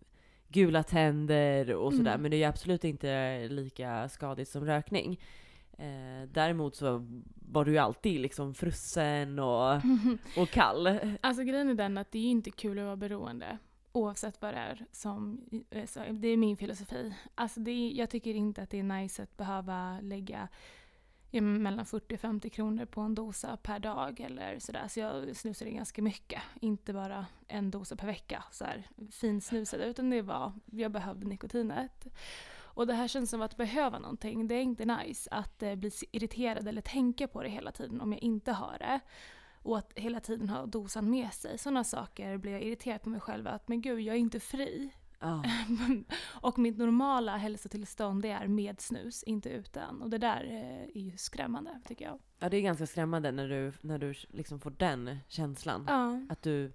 gula 0.54 0.84
tänder 0.84 1.76
och 1.76 1.94
sådär, 1.94 2.12
Mm. 2.12 2.22
men 2.22 2.32
det 2.32 2.38
är 2.38 2.40
ju 2.40 2.44
absolut 2.44 2.84
inte 2.84 3.48
lika 3.50 4.10
skadligt 4.10 4.50
som 4.50 4.66
rökning. 4.66 5.20
Eh, 5.78 6.30
däremot 6.34 6.76
så 6.76 7.08
var 7.52 7.66
du 7.66 7.72
ju 7.72 7.78
alltid 7.78 8.22
liksom 8.22 8.54
frusen 8.54 9.40
och, 9.40 9.76
och 10.38 10.50
kall. 10.50 11.00
Alltså 11.22 11.44
grejen 11.44 11.70
är 11.70 11.74
den 11.74 11.98
att 11.98 12.12
det 12.12 12.20
är 12.20 12.32
inte 12.32 12.52
kul 12.52 12.80
att 12.80 12.86
vara 12.86 12.96
beroende. 12.96 13.58
Oavsett 13.92 14.42
vad 14.42 14.54
det 14.54 14.58
är 14.58 14.86
som, 14.92 15.42
eh, 15.70 16.14
det 16.14 16.28
är 16.28 16.38
min 16.38 16.58
filosofi. 16.58 17.14
Alltså 17.36 17.60
det 17.60 17.90
jag 17.90 18.10
tycker 18.10 18.34
inte 18.34 18.62
att 18.62 18.70
det 18.70 18.80
är 18.80 18.84
nice 18.84 19.24
att 19.24 19.38
behöva 19.38 20.00
lägga 20.02 20.48
mellan 21.42 21.86
40 21.86 22.16
och 22.16 22.20
50 22.20 22.50
kronor 22.50 22.86
på 22.86 23.02
en 23.02 23.16
dosa 23.16 23.58
per 23.58 23.80
dag 23.80 24.20
eller 24.20 24.60
sådär. 24.60 24.88
Så 24.88 25.00
jag 25.00 25.36
snusade 25.36 25.72
ganska 25.72 26.02
mycket. 26.02 26.42
Inte 26.62 26.94
bara 26.94 27.26
en 27.48 27.72
dosa 27.72 27.96
per 27.96 28.08
vecka, 28.08 28.44
så 28.52 28.66
här 28.66 28.88
finsnusade. 29.12 29.86
Utan 29.86 30.10
det 30.10 30.22
var, 30.22 30.54
jag 30.66 30.92
behövde 30.92 31.28
nikotinet. 31.28 32.08
Och 32.76 32.88
det 32.88 32.94
här 32.94 33.08
känns 33.08 33.30
som 33.30 33.42
att 33.42 33.58
behöva 33.58 34.00
någonting. 34.00 34.48
Det 34.48 34.56
är 34.56 34.62
inte 34.62 34.86
nice 34.86 35.30
att 35.32 35.64
eh, 35.64 35.76
bli 35.76 35.92
irriterad 36.12 36.68
eller 36.68 36.82
tänka 36.82 37.28
på 37.28 37.44
det 37.44 37.50
hela 37.50 37.72
tiden 37.72 38.02
om 38.02 38.12
jag 38.12 38.24
inte 38.24 38.52
har 38.52 38.78
det. 38.80 39.00
Och 39.64 39.78
att 39.78 39.92
hela 39.96 40.20
tiden 40.20 40.50
ha 40.50 40.66
dosan 40.66 41.10
med 41.10 41.34
sig. 41.34 41.58
Sådana 41.58 41.84
saker 41.84 42.38
blir 42.38 42.52
jag 42.52 42.62
irriterad 42.62 43.02
på 43.02 43.10
mig 43.10 43.20
själv. 43.20 43.48
Att 43.48 43.68
men 43.68 43.82
gud, 43.82 44.00
jag 44.00 44.16
är 44.16 44.20
inte 44.20 44.40
fri. 44.40 44.92
Ja. 45.24 45.44
och 46.42 46.60
mitt 46.60 46.78
normala 46.78 47.38
hälsotillstånd 47.38 48.22
det 48.22 48.30
är 48.30 48.48
med 48.48 48.82
snus, 48.82 49.24
inte 49.24 49.50
utan. 49.50 50.02
Och 50.02 50.10
det 50.10 50.18
där 50.18 50.44
eh, 50.44 51.02
är 51.02 51.02
ju 51.02 51.18
skrämmande 51.18 51.82
tycker 51.88 52.06
jag. 52.06 52.20
ja, 52.40 52.50
det 52.50 52.58
är 52.58 52.62
ganska 52.62 52.88
skrämmande 52.88 53.32
när 53.32 53.50
du, 53.50 53.74
när 53.82 53.98
du 53.98 54.14
liksom 54.30 54.60
får 54.60 54.72
den 54.72 55.18
känslan. 55.28 55.86
Ja. 55.88 56.22
Att 56.30 56.42
du, 56.42 56.74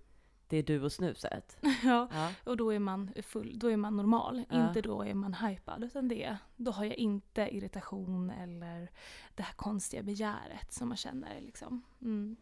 det 0.48 0.56
är 0.56 0.62
du 0.62 0.82
och 0.82 0.92
snuset. 0.92 1.56
ja. 1.84 2.08
Ja. 2.12 2.32
Och 2.44 2.56
då 2.56 2.70
är 2.70 2.78
man 2.78 3.10
full, 3.22 3.58
då 3.58 3.70
är 3.70 3.76
man 3.76 3.96
normal. 3.96 4.44
Ja. 4.50 4.68
Inte 4.68 4.80
då 4.80 5.02
är 5.02 5.14
man 5.14 5.34
hypad. 5.34 5.84
Utan 5.84 6.08
det, 6.08 6.36
då 6.56 6.70
har 6.70 6.84
jag 6.84 6.96
inte 6.96 7.48
irritation 7.56 8.30
eller 8.30 8.90
det 9.34 9.42
här 9.42 9.54
konstiga 9.54 10.02
begäret 10.02 10.72
som 10.72 10.88
man 10.88 10.96
känner. 10.96 11.40
Liksom. 11.40 11.82
Mm. 12.02 12.36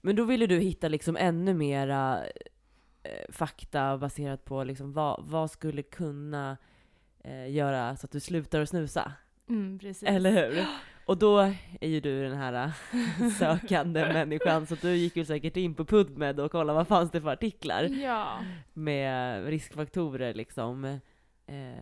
Men 0.00 0.16
då 0.16 0.24
ville 0.24 0.46
du 0.46 0.58
hitta 0.58 0.88
liksom 0.88 1.16
ännu 1.16 1.54
mera 1.54 2.24
eh, 3.02 3.32
fakta 3.32 3.98
baserat 3.98 4.44
på 4.44 4.64
liksom 4.64 4.92
vad, 4.92 5.24
vad 5.24 5.50
skulle 5.50 5.82
kunna 5.82 6.56
eh, 7.24 7.50
göra 7.50 7.96
så 7.96 8.06
att 8.06 8.10
du 8.10 8.20
slutar 8.20 8.60
att 8.60 8.68
snusa. 8.68 9.12
Mm, 9.48 9.78
precis. 9.78 10.02
Eller 10.08 10.30
hur? 10.30 10.66
Och 11.04 11.18
då 11.18 11.38
är 11.80 11.88
ju 11.88 12.00
du 12.00 12.22
den 12.28 12.36
här 12.36 12.52
eh, 13.22 13.28
sökande 13.38 14.12
människan, 14.12 14.66
så 14.66 14.74
du 14.74 14.94
gick 14.96 15.16
ju 15.16 15.24
säkert 15.24 15.56
in 15.56 15.74
på 15.74 15.84
PubMed 15.84 16.40
och 16.40 16.52
kollade 16.52 16.76
vad 16.76 16.88
fanns 16.88 17.10
det 17.10 17.20
för 17.20 17.28
artiklar 17.32 17.82
Ja. 17.84 18.38
med 18.72 19.46
riskfaktorer 19.46 20.34
liksom. 20.34 20.84
Eh, 21.46 21.74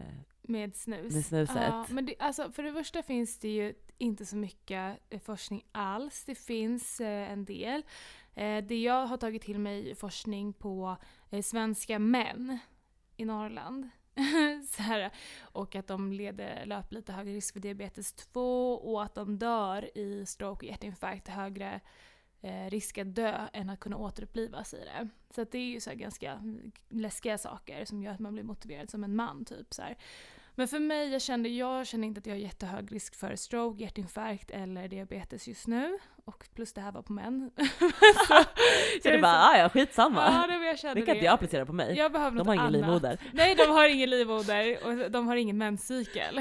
Med 0.43 0.77
snus? 0.77 1.15
Med 1.15 1.25
snuset. 1.25 1.57
Ja, 1.57 1.87
men 1.91 2.07
det, 2.07 2.15
alltså, 2.19 2.53
för 2.53 2.63
det 2.63 2.73
första 2.73 3.03
finns 3.03 3.39
det 3.39 3.49
ju 3.49 3.75
inte 3.99 4.27
så 4.27 4.37
mycket 4.37 4.99
eh, 5.11 5.21
forskning 5.21 5.65
alls. 5.73 6.25
Det 6.25 6.35
finns 6.35 7.01
eh, 7.01 7.33
en 7.33 7.45
del. 7.45 7.83
Eh, 8.39 8.65
det 8.65 8.83
jag 8.83 9.07
har 9.07 9.17
tagit 9.17 9.43
till 9.43 9.59
mig 9.59 9.95
forskning 9.95 10.53
på 10.53 10.97
eh, 11.31 11.43
svenska 11.43 11.99
män 11.99 12.59
i 13.17 13.25
Norrland. 13.25 13.89
så 14.71 14.83
här, 14.83 15.11
och 15.41 15.75
att 15.75 15.87
de 15.87 16.13
leder, 16.13 16.67
löper 16.67 16.95
lite 16.95 17.13
högre 17.13 17.33
risk 17.33 17.53
för 17.53 17.61
diabetes 17.61 18.13
2 18.13 18.75
och 18.75 19.03
att 19.03 19.15
de 19.15 19.39
dör 19.39 19.99
i 19.99 20.27
stroke 20.27 20.67
och 20.67 20.71
hjärtinfarkt 20.71 21.29
högre 21.29 21.81
eh, 22.41 22.71
risk 22.71 22.99
att 22.99 23.15
dö 23.15 23.47
än 23.53 23.71
att 23.71 23.81
kunna 23.81 23.97
återupplivas 23.97 24.75
i 24.75 24.85
det. 24.85 25.09
Så 25.35 25.43
att 25.43 25.51
det 25.51 25.59
är 25.59 25.71
ju 25.71 25.81
så 25.81 25.91
här 25.91 25.97
ganska 25.97 26.43
läskiga 26.89 27.39
saker 27.39 27.85
som 27.85 28.03
gör 28.03 28.13
att 28.13 28.21
man 28.21 28.33
blir 28.33 28.45
motiverad 28.45 28.91
som 28.91 29.05
en 29.05 29.17
man. 29.17 29.45
typ 29.45 29.75
så 29.75 29.83
här. 29.83 29.99
Men 30.59 30.69
för 30.69 30.79
mig, 30.79 31.09
jag 31.09 31.23
kände, 31.23 31.49
jag 31.49 31.87
känner 31.87 32.07
inte 32.07 32.19
att 32.19 32.27
jag 32.27 32.35
har 32.35 32.41
jättehög 32.41 32.93
risk 32.93 33.15
för 33.15 33.37
stroke, 33.37 33.83
hjärtinfarkt 33.83 34.51
eller 34.51 34.89
diabetes 34.89 35.49
just 35.49 35.67
nu. 35.67 35.99
Och 36.25 36.49
plus 36.55 36.73
det 36.73 36.81
här 36.81 36.93
var 36.93 37.03
på 37.03 37.13
män. 37.13 37.51
så, 38.29 38.45
så 39.03 39.11
du 39.11 39.21
bara, 39.21 39.45
ah, 39.45 39.59
ja 39.59 39.69
skitsamma. 39.69 40.21
Ja, 40.21 40.47
det, 40.47 40.67
jag 40.67 40.79
kände 40.79 41.01
det 41.01 41.07
kan 41.07 41.15
inte 41.15 41.25
jag 41.25 41.35
applicera 41.35 41.67
på 41.67 41.73
mig. 41.73 41.97
Jag 41.97 42.13
behöver 42.13 42.39
de 42.39 42.47
har 42.47 42.55
ingen 42.55 42.73
livmoder. 42.73 43.21
Nej, 43.33 43.55
de 43.55 43.71
har 43.71 43.89
ingen 43.89 44.11
livmoder 44.19 44.87
och 44.87 45.11
de 45.11 45.27
har 45.27 45.37
ingen 45.37 45.59
menscykel. 45.59 46.41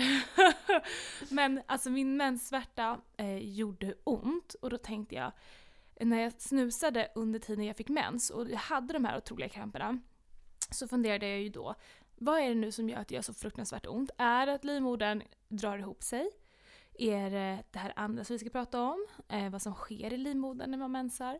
Men 1.29 1.61
alltså 1.65 1.89
min 1.89 2.17
menssvärta 2.17 2.97
eh, 3.17 3.37
gjorde 3.37 3.93
ont 4.03 4.53
och 4.61 4.69
då 4.69 4.77
tänkte 4.77 5.15
jag, 5.15 5.31
när 5.99 6.21
jag 6.21 6.41
snusade 6.41 7.11
under 7.15 7.39
tiden 7.39 7.65
jag 7.65 7.75
fick 7.75 7.89
mens 7.89 8.29
och 8.29 8.49
jag 8.49 8.57
hade 8.57 8.93
de 8.93 9.05
här 9.05 9.17
otroliga 9.17 9.49
kramperna 9.49 9.99
så 10.71 10.87
funderade 10.87 11.27
jag 11.29 11.39
ju 11.39 11.49
då, 11.49 11.75
vad 12.19 12.39
är 12.39 12.49
det 12.49 12.55
nu 12.55 12.71
som 12.71 12.89
gör 12.89 12.97
att 12.97 13.07
det 13.07 13.15
gör 13.15 13.21
så 13.21 13.33
fruktansvärt 13.33 13.85
ont? 13.87 14.11
Är 14.17 14.45
det 14.45 14.53
att 14.53 14.63
livmodern 14.63 15.23
drar 15.47 15.77
ihop 15.77 16.03
sig? 16.03 16.29
Är 16.93 17.29
det 17.29 17.63
det 17.71 17.79
här 17.79 17.93
andra 17.95 18.23
som 18.23 18.33
vi 18.33 18.39
ska 18.39 18.49
prata 18.49 18.81
om? 18.81 19.05
Eh, 19.27 19.49
vad 19.49 19.61
som 19.61 19.73
sker 19.73 20.13
i 20.13 20.17
livmodern 20.17 20.71
när 20.71 20.77
man 20.77 20.91
mensar? 20.91 21.39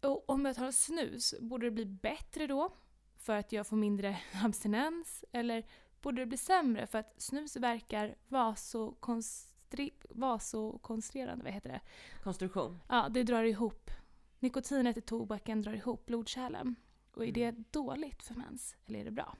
Och 0.00 0.30
om 0.30 0.44
jag 0.44 0.56
tar 0.56 0.70
snus, 0.70 1.34
borde 1.40 1.66
det 1.66 1.70
bli 1.70 1.86
bättre 1.86 2.46
då? 2.46 2.72
För 3.16 3.36
att 3.36 3.52
jag 3.52 3.66
får 3.66 3.76
mindre 3.76 4.18
abstinens? 4.44 5.24
Eller 5.32 5.66
borde 6.02 6.22
det 6.22 6.26
bli 6.26 6.36
sämre 6.36 6.86
för 6.86 6.98
att 6.98 7.22
snus 7.22 7.56
verkar 7.56 8.14
vasokonstri- 8.28 10.06
vasokonstrerande? 10.10 11.44
Vad 11.44 11.52
heter 11.52 11.70
det? 11.70 11.80
Konstruktion. 12.22 12.80
Ja, 12.88 13.08
det 13.10 13.22
drar 13.22 13.42
ihop. 13.44 13.90
Nikotinet 14.38 14.96
i 14.96 15.00
tobaken 15.00 15.62
drar 15.62 15.72
ihop 15.72 16.06
blodkärlen. 16.06 16.74
Och 17.12 17.26
är 17.26 17.32
det 17.32 17.54
dåligt 17.70 18.22
för 18.22 18.34
mens? 18.34 18.76
Eller 18.86 19.00
är 19.00 19.04
det 19.04 19.10
bra? 19.10 19.36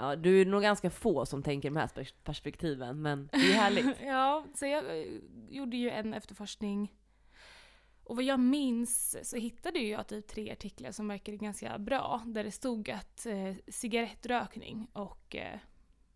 Ja, 0.00 0.16
du 0.16 0.40
är 0.40 0.46
nog 0.46 0.62
ganska 0.62 0.90
få 0.90 1.26
som 1.26 1.42
tänker 1.42 1.70
de 1.70 1.76
här 1.76 2.08
perspektiven, 2.24 3.02
men 3.02 3.28
det 3.32 3.38
är 3.38 3.54
härligt. 3.54 3.96
ja, 4.04 4.44
så 4.54 4.66
jag 4.66 4.98
eh, 4.98 5.06
gjorde 5.48 5.76
ju 5.76 5.90
en 5.90 6.14
efterforskning. 6.14 6.92
Och 8.04 8.16
vad 8.16 8.24
jag 8.24 8.40
minns 8.40 9.16
så 9.30 9.36
hittade 9.36 9.78
jag 9.78 10.06
typ 10.06 10.26
tre 10.26 10.52
artiklar 10.52 10.92
som 10.92 11.08
verkade 11.08 11.36
ganska 11.36 11.78
bra. 11.78 12.22
Där 12.26 12.44
det 12.44 12.50
stod 12.50 12.90
att 12.90 13.26
eh, 13.26 13.54
cigarettrökning 13.68 14.88
och 14.92 15.36
eh, 15.36 15.58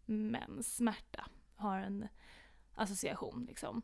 menssmärta 0.07 1.27
har 1.57 1.79
en 1.79 2.09
association. 2.75 3.47
Liksom. 3.49 3.83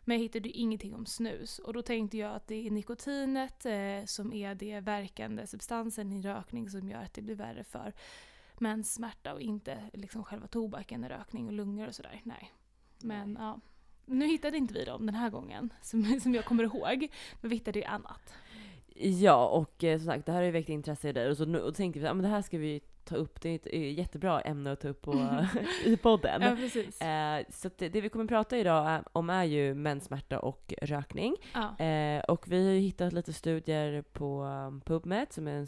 Men 0.00 0.16
jag 0.16 0.22
hittade 0.22 0.48
ju 0.48 0.54
ingenting 0.54 0.94
om 0.94 1.06
snus. 1.06 1.58
Och 1.58 1.72
då 1.72 1.82
tänkte 1.82 2.18
jag 2.18 2.34
att 2.34 2.46
det 2.46 2.66
är 2.66 2.70
nikotinet 2.70 3.66
eh, 3.66 4.04
som 4.06 4.32
är 4.32 4.54
det 4.54 4.80
verkande 4.80 5.46
substansen 5.46 6.12
i 6.12 6.22
rökning 6.22 6.70
som 6.70 6.88
gör 6.88 7.02
att 7.02 7.14
det 7.14 7.22
blir 7.22 7.36
värre 7.36 7.64
för 7.64 7.92
menssmärta 8.60 9.34
och 9.34 9.40
inte 9.40 9.78
liksom 9.92 10.24
själva 10.24 10.46
tobaken, 10.46 11.08
rökning 11.08 11.46
och 11.46 11.52
lungor 11.52 11.88
och 11.88 11.94
sådär. 11.94 12.20
Nej. 12.24 12.52
Men 12.98 13.36
ja. 13.40 13.60
Nu 14.06 14.26
hittade 14.26 14.56
inte 14.56 14.74
vi 14.74 14.84
dem 14.84 15.06
den 15.06 15.14
här 15.14 15.30
gången, 15.30 15.72
som, 15.82 16.04
som 16.20 16.34
jag 16.34 16.44
kommer 16.44 16.64
ihåg. 16.64 17.08
Men 17.40 17.50
vi 17.50 17.56
hittade 17.56 17.78
ju 17.78 17.84
annat. 17.84 18.34
Ja, 18.94 19.46
och 19.48 19.84
eh, 19.84 19.98
som 19.98 20.06
sagt, 20.06 20.26
det 20.26 20.32
här 20.32 20.38
har 20.38 20.46
ju 20.46 20.50
väckt 20.50 20.68
intresse 20.68 21.08
i 21.08 21.12
dig. 21.12 21.30
Och 21.30 21.36
så 21.36 21.44
nu 21.44 21.58
och 21.58 21.68
så 21.68 21.74
tänkte 21.74 22.00
vi 22.00 22.06
att 22.06 22.22
det 22.22 22.28
här 22.28 22.42
ska 22.42 22.58
vi 22.58 22.80
ta 23.04 23.16
upp. 23.16 23.40
Det 23.40 23.48
är 23.48 23.54
ett 23.54 23.66
eh, 23.66 23.92
jättebra 23.92 24.40
ämne 24.40 24.72
att 24.72 24.80
ta 24.80 24.88
upp 24.88 25.02
på, 25.02 25.12
i 25.84 25.96
podden. 25.96 26.42
Ja, 26.42 26.56
precis. 26.56 27.00
Eh, 27.00 27.44
så 27.48 27.66
att 27.66 27.78
det, 27.78 27.88
det 27.88 28.00
vi 28.00 28.08
kommer 28.08 28.26
prata 28.26 28.58
idag 28.58 28.90
är, 28.90 29.04
om 29.12 29.30
är 29.30 29.44
ju 29.44 29.74
menssmärta 29.74 30.38
och 30.38 30.74
rökning. 30.82 31.36
Ja. 31.54 31.84
Eh, 31.84 32.24
och 32.24 32.52
vi 32.52 32.64
har 32.64 32.72
ju 32.72 32.80
hittat 32.80 33.12
lite 33.12 33.32
studier 33.32 34.02
på 34.02 34.42
um, 34.42 34.80
PubMed, 34.80 35.32
som 35.32 35.48
är 35.48 35.52
en 35.52 35.66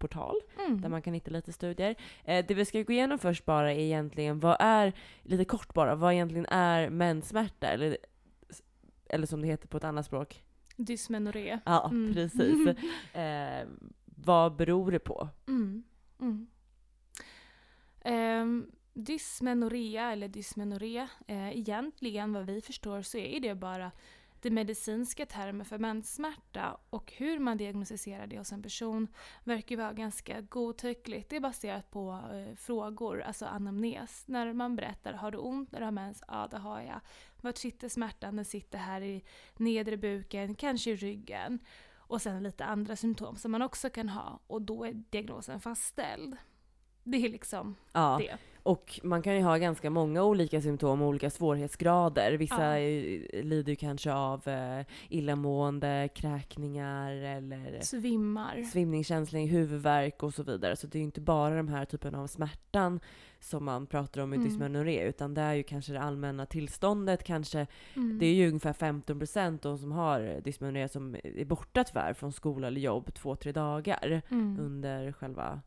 sökportal. 0.00 0.36
Mm. 0.66 0.80
där 0.80 0.88
man 0.88 1.02
kan 1.02 1.14
hitta 1.14 1.30
lite 1.30 1.52
studier. 1.52 1.94
Eh, 2.24 2.44
det 2.48 2.54
vi 2.54 2.64
ska 2.64 2.82
gå 2.82 2.92
igenom 2.92 3.18
först 3.18 3.44
bara 3.44 3.72
är 3.72 3.78
egentligen, 3.78 4.40
vad 4.40 4.56
är, 4.60 4.92
lite 5.22 5.44
kort 5.44 5.74
bara, 5.74 5.94
vad 5.94 6.12
egentligen 6.12 6.46
är 6.46 6.90
menssmärta? 6.90 7.66
Eller, 7.68 7.96
eller 9.08 9.26
som 9.26 9.40
det 9.42 9.46
heter 9.48 9.68
på 9.68 9.76
ett 9.76 9.84
annat 9.84 10.06
språk. 10.06 10.42
Dysmenorré. 10.76 11.58
Ja, 11.64 11.88
Mm. 11.90 12.14
precis. 12.14 12.68
Eh, 13.14 13.66
vad 14.04 14.56
beror 14.56 14.90
det 14.92 14.98
på? 14.98 15.28
Mm. 15.48 15.84
Mm. 16.20 16.46
Um, 18.04 18.70
dysmenorrea, 18.94 20.12
eller 20.12 20.28
dysmenorré, 20.28 21.06
eh, 21.26 21.58
egentligen 21.58 22.32
vad 22.32 22.46
vi 22.46 22.60
förstår 22.60 23.02
så 23.02 23.18
är 23.18 23.40
det 23.40 23.54
bara 23.54 23.92
det 24.42 24.50
medicinska 24.50 25.26
termer 25.26 25.64
för 25.64 25.78
menssmärta 25.78 26.78
och 26.90 27.12
hur 27.16 27.38
man 27.38 27.56
diagnostiserar 27.56 28.26
det 28.26 28.38
hos 28.38 28.52
en 28.52 28.62
person 28.62 29.08
verkar 29.44 29.76
vara 29.76 29.92
ganska 29.92 30.40
godtyckligt. 30.40 31.30
Det 31.30 31.36
är 31.36 31.40
baserat 31.40 31.90
på 31.90 32.20
eh, 32.32 32.56
frågor, 32.56 33.22
alltså 33.22 33.46
anamnes. 33.46 34.24
När 34.26 34.52
man 34.52 34.76
berättar, 34.76 35.12
har 35.12 35.30
du 35.30 35.38
ont 35.38 35.72
när 35.72 35.78
du 35.78 35.84
har 35.84 35.92
mens? 35.92 36.22
Ja, 36.28 36.48
det 36.50 36.58
har 36.58 36.80
jag. 36.80 37.00
Vart 37.40 37.56
sitter 37.56 37.88
smärtan? 37.88 38.36
Den 38.36 38.44
sitter 38.44 38.78
här 38.78 39.00
i 39.00 39.24
nedre 39.56 39.96
buken, 39.96 40.54
kanske 40.54 40.90
i 40.90 40.96
ryggen. 40.96 41.58
Och 42.08 42.22
sen 42.22 42.42
lite 42.42 42.64
andra 42.64 42.96
symptom 42.96 43.36
som 43.36 43.52
man 43.52 43.62
också 43.62 43.90
kan 43.90 44.08
ha 44.08 44.40
och 44.46 44.62
då 44.62 44.84
är 44.84 44.92
diagnosen 44.92 45.60
fastställd. 45.60 46.36
Det 47.08 47.16
är 47.16 47.28
liksom 47.30 47.74
Ja, 47.92 48.20
det. 48.22 48.36
och 48.62 49.00
man 49.02 49.22
kan 49.22 49.34
ju 49.36 49.42
ha 49.42 49.56
ganska 49.56 49.90
många 49.90 50.22
olika 50.24 50.60
symptom 50.60 51.02
och 51.02 51.08
olika 51.08 51.30
svårighetsgrader. 51.30 52.32
Vissa 52.32 52.78
Ja. 52.78 52.88
lider 53.42 53.70
ju 53.72 53.76
kanske 53.76 54.12
av 54.12 54.48
eh, 54.48 54.86
illamående, 55.08 56.08
kräkningar 56.14 57.12
eller 57.12 57.80
Svimmar. 57.80 58.62
svimningskänslig, 58.62 59.46
huvudvärk 59.46 60.22
och 60.22 60.34
så 60.34 60.42
vidare. 60.42 60.76
Så 60.76 60.86
det 60.86 60.96
är 60.98 61.00
ju 61.00 61.04
inte 61.04 61.20
bara 61.20 61.56
de 61.56 61.68
här 61.68 61.84
typen 61.84 62.14
av 62.14 62.26
smärtan 62.26 63.00
som 63.40 63.64
man 63.64 63.86
pratar 63.86 64.20
om 64.20 64.32
i 64.32 64.36
Mm. 64.36 64.48
dysmenorré, 64.48 65.08
utan 65.08 65.34
det 65.34 65.40
är 65.40 65.54
ju 65.54 65.62
kanske 65.62 65.92
det 65.92 66.00
allmänna 66.00 66.46
tillståndet. 66.46 67.24
Kanske, 67.24 67.66
Mm. 67.94 68.18
Det 68.18 68.26
är 68.26 68.34
ju 68.34 68.48
ungefär 68.48 68.72
15% 68.72 69.62
de 69.62 69.78
som 69.78 69.92
har 69.92 70.40
dysmenorré 70.44 70.88
som 70.88 71.16
är 71.24 71.44
borta 71.44 71.84
tyvärr 71.84 72.12
från 72.14 72.32
skola 72.32 72.66
eller 72.66 72.80
jobb 72.80 73.14
två, 73.14 73.36
tre 73.36 73.52
dagar 73.52 74.22
mm. 74.30 74.58
under 74.60 75.12
själva 75.12 75.60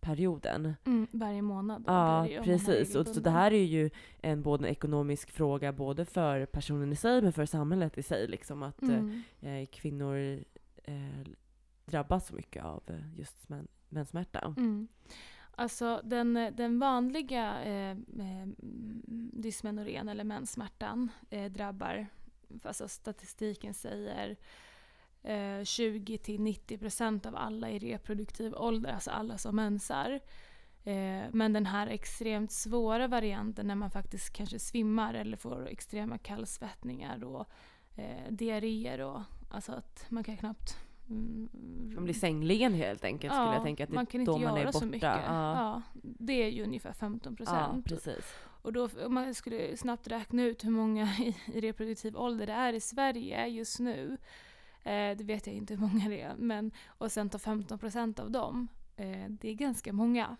perioden. 0.00 0.74
Mm. 0.84 1.06
Varje 1.12 1.42
månad. 1.42 1.84
Ja, 1.86 2.28
precis. 2.44 2.94
Och 2.94 3.06
så 3.06 3.20
det 3.20 3.30
här 3.30 3.52
är 3.52 3.64
ju 3.64 3.90
en 4.22 4.42
både 4.42 4.66
en 4.66 4.72
ekonomisk 4.72 5.30
fråga 5.30 5.72
både 5.72 6.04
för 6.04 6.46
personen 6.46 6.92
i 6.92 6.96
sig 6.96 7.22
men 7.22 7.32
för 7.32 7.46
samhället 7.46 7.98
i 7.98 8.02
sig. 8.02 8.28
Liksom 8.28 8.62
att 8.62 8.82
Mm. 8.82 9.22
eh, 9.40 9.66
kvinnor 9.66 10.44
eh, 10.84 11.28
drabbas 11.84 12.26
så 12.26 12.34
mycket 12.34 12.64
av 12.64 12.82
eh, 12.86 13.18
just 13.18 13.48
men, 13.48 13.68
menssmärta. 13.88 14.54
Mm. 14.56 14.88
Alltså 15.50 16.00
den, 16.04 16.34
den 16.56 16.78
vanliga 16.78 17.62
eh, 17.64 17.90
eh, 17.90 18.46
dysmenorrén 19.32 20.08
eller 20.08 20.24
menssmärtan 20.24 21.10
eh, 21.30 21.52
drabbar, 21.52 22.06
alltså 22.62 22.88
statistiken 22.88 23.74
säger 23.74 24.36
eh, 25.28 25.60
20-90% 25.62 27.26
av 27.26 27.36
alla 27.36 27.70
i 27.70 27.78
reproduktiv 27.78 28.54
ålder, 28.54 28.92
alltså 28.92 29.10
alla 29.10 29.38
som 29.38 29.56
mensar. 29.56 30.20
Eh, 30.84 31.24
men 31.32 31.52
den 31.52 31.66
här 31.66 31.86
extremt 31.86 32.52
svåra 32.52 33.08
varianten 33.08 33.66
när 33.66 33.74
man 33.74 33.90
faktiskt 33.90 34.32
kanske 34.32 34.58
svimmar 34.58 35.14
eller 35.14 35.36
får 35.36 35.68
extrema 35.68 36.18
kallsvettningar 36.18 37.24
och 37.24 37.46
eh, 37.96 38.30
diarréer 38.32 39.00
och 39.00 39.20
alltså 39.50 39.72
att 39.72 40.06
man 40.08 40.24
kan 40.24 40.36
knappt 40.36 40.76
mm, 41.10 41.48
Man 41.94 42.04
blir 42.04 42.14
sängligen 42.14 42.74
helt 42.74 43.04
enkelt 43.04 43.34
skulle 43.34 43.54
jag 43.54 43.62
tänka. 43.62 43.84
Att 43.84 43.90
det 43.90 43.94
man 43.94 44.06
kan 44.06 44.20
inte 44.20 44.32
då 44.32 44.40
göra 44.40 44.50
man 44.50 44.60
är 44.60 44.66
borta. 44.66 44.78
så 44.78 44.86
mycket. 44.86 45.02
Ja. 45.02 45.22
Ja, 45.26 45.82
det 46.02 46.42
är 46.42 46.48
ju 46.48 46.62
ungefär 46.62 46.92
15 46.92 47.36
ja, 47.38 47.44
procent. 47.44 47.86
precis. 47.86 48.34
och 48.62 48.72
då, 48.72 48.88
om 49.06 49.14
man 49.14 49.34
skulle 49.34 49.76
snabbt 49.76 50.08
räkna 50.08 50.42
ut 50.42 50.64
hur 50.64 50.70
många 50.70 51.04
i, 51.18 51.36
i 51.46 51.60
reproduktiv 51.60 52.16
ålder 52.16 52.46
det 52.46 52.52
är 52.52 52.72
i 52.72 52.80
Sverige 52.80 53.46
just 53.46 53.80
nu. 53.80 54.18
Eh, 54.88 55.16
det 55.16 55.24
vet 55.24 55.46
jag 55.46 55.56
inte 55.56 55.74
hur 55.74 55.80
många 55.80 56.08
det 56.08 56.20
är. 56.20 56.34
Men, 56.36 56.70
och 56.88 57.12
sen 57.12 57.30
ta 57.30 57.38
15 57.38 57.78
procent 57.78 58.18
av 58.18 58.30
dem. 58.30 58.68
Eh, 58.96 59.26
det 59.28 59.48
är 59.48 59.54
ganska 59.54 59.92
många. 59.92 60.36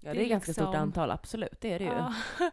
Ja, 0.00 0.08
Det 0.10 0.14
det 0.18 0.22
är 0.22 0.24
är 0.24 0.28
ganska 0.28 0.52
stort 0.52 0.64
liksom- 0.64 0.82
antal, 0.82 1.10
absolut. 1.10 1.60
Det 1.60 1.72
är 1.72 1.78
det 1.78 1.84
ju. 1.84 1.90
Ja, 1.90 2.14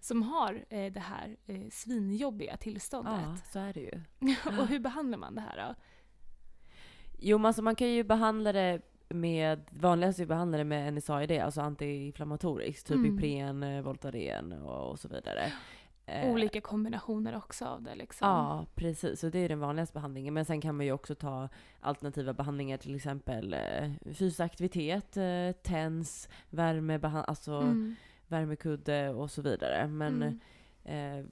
som 0.00 0.22
har 0.22 0.64
eh, 0.70 0.92
det 0.92 1.00
här 1.00 1.36
eh, 1.46 1.68
svinjobbiga 1.70 2.56
tillståndet. 2.56 3.20
Ja, 3.26 3.36
så 3.52 3.58
är 3.58 3.72
det 3.72 3.80
ju. 3.80 4.02
och 4.60 4.66
hur 4.68 4.78
behandlar 4.78 5.18
man 5.18 5.34
det 5.34 5.40
här 5.40 5.68
då? 5.68 5.74
Jo, 7.18 7.46
alltså 7.46 7.62
man 7.62 7.74
kan 7.76 7.88
ju 7.88 8.04
behandla 8.04 8.52
det 8.52 8.80
med 9.08 9.60
vanligast 9.70 10.18
vi 10.18 10.26
behandlar 10.26 10.58
det 10.58 10.64
med 10.64 10.94
NSAID, 10.94 11.30
alltså 11.32 11.60
antiinflammatoriskt, 11.60 12.86
typ 12.86 12.96
Mm. 12.96 13.18
Ipren, 13.18 13.62
eh, 13.62 13.82
Voltaren 13.82 14.52
och, 14.52 14.90
och 14.90 14.98
så 14.98 15.08
vidare. 15.08 15.52
Eh, 16.10 16.32
Olika 16.32 16.60
kombinationer 16.60 17.36
också 17.36 17.64
av 17.64 17.82
det 17.82 17.94
liksom. 17.94 18.28
Ja, 18.28 18.66
precis. 18.74 19.24
Och 19.24 19.30
det 19.30 19.38
är 19.38 19.48
den 19.48 19.60
vanligaste 19.60 19.92
behandlingen. 19.94 20.34
Men 20.34 20.44
sen 20.44 20.60
kan 20.60 20.76
man 20.76 20.86
ju 20.86 20.92
också 20.92 21.14
ta 21.14 21.48
alternativa 21.80 22.32
behandlingar, 22.32 22.76
till 22.76 22.94
exempel 22.94 23.54
eh, 23.54 23.90
fysisk 24.04 24.40
aktivitet, 24.40 25.16
eh, 25.16 25.52
TENS, 25.62 26.28
värmebehandling, 26.50 27.24
alltså 27.28 27.52
Mm. 27.52 27.94
värmekudde 28.28 29.08
och 29.10 29.30
så 29.30 29.42
vidare. 29.42 29.86
Men 29.88 30.22
Mm. 30.84 31.20
eh, 31.20 31.26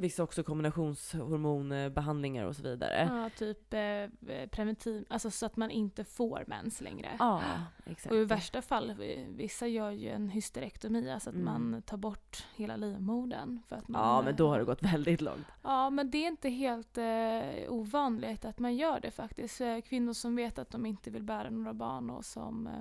vissa 0.00 0.22
också 0.22 0.42
kombinationshormonbehandlingar 0.42 2.44
och 2.44 2.56
så 2.56 2.62
vidare. 2.62 3.10
Ja, 3.12 3.30
typ 3.36 3.74
eh, 3.74 4.06
preventiv, 4.50 5.04
alltså 5.10 5.30
så 5.30 5.46
att 5.46 5.56
man 5.56 5.70
inte 5.70 6.04
får 6.04 6.44
mens 6.46 6.80
längre. 6.80 7.08
Ja, 7.18 7.42
exakt. 7.86 8.12
Och 8.12 8.18
i 8.18 8.24
värsta 8.24 8.62
fall, 8.62 8.90
eh, 8.90 8.96
vissa 9.28 9.66
gör 9.66 9.90
ju 9.90 10.08
en 10.08 10.28
hysterektomi, 10.28 11.10
alltså 11.10 11.30
att 11.30 11.36
Mm. 11.36 11.44
man 11.70 11.82
tar 11.82 11.96
bort 11.96 12.46
hela 12.56 12.76
livmodern. 12.76 13.62
För 13.68 13.76
att 13.76 13.88
man, 13.88 14.02
Ja, 14.02 14.22
men 14.22 14.36
då 14.36 14.48
har 14.48 14.56
det 14.56 14.62
eh, 14.62 14.66
gått 14.66 14.82
väldigt 14.82 15.20
långt. 15.20 15.46
Ja, 15.62 15.90
men 15.90 16.10
det 16.10 16.18
är 16.18 16.28
inte 16.28 16.48
helt 16.48 16.98
eh, 16.98 17.72
ovanligt 17.72 18.44
att 18.44 18.58
man 18.58 18.76
gör 18.76 19.00
det 19.00 19.10
faktiskt. 19.10 19.60
Eh, 19.60 19.80
Kvinnor 19.80 20.12
som 20.12 20.36
vet 20.36 20.58
att 20.58 20.70
de 20.70 20.86
inte 20.86 21.10
vill 21.10 21.22
bära 21.22 21.50
några 21.50 21.74
barn 21.74 22.10
och 22.10 22.24
som 22.24 22.66
eh, 22.66 22.72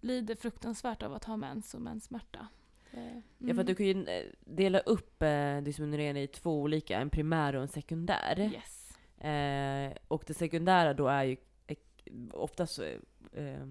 lider 0.00 0.34
fruktansvärt 0.34 1.02
av 1.02 1.14
att 1.14 1.24
ha 1.24 1.36
mens 1.36 1.74
och 1.74 1.80
menssmärta. 1.80 2.46
Eh, 2.92 3.18
Ja, 3.38 3.54
för 3.54 3.60
att 3.60 3.66
du 3.66 3.84
mm. 3.84 4.04
kan 4.04 4.12
ju 4.12 4.18
eh, 4.18 4.24
dela 4.40 4.78
upp 4.78 5.22
eh, 5.22 5.60
dysmenorrén 5.62 6.16
i 6.16 6.26
två 6.26 6.60
olika, 6.60 6.98
en 7.00 7.10
primär 7.10 7.54
och 7.56 7.62
en 7.62 7.68
sekundär. 7.68 8.38
Yes. 8.54 8.96
Eh, 9.26 9.92
och 10.08 10.24
det 10.26 10.34
sekundära 10.34 10.94
då 10.94 11.06
är 11.08 11.24
ju 11.24 11.36
eh, 11.66 11.76
oftast 12.32 12.74
så, 12.74 12.82
eh, 13.32 13.66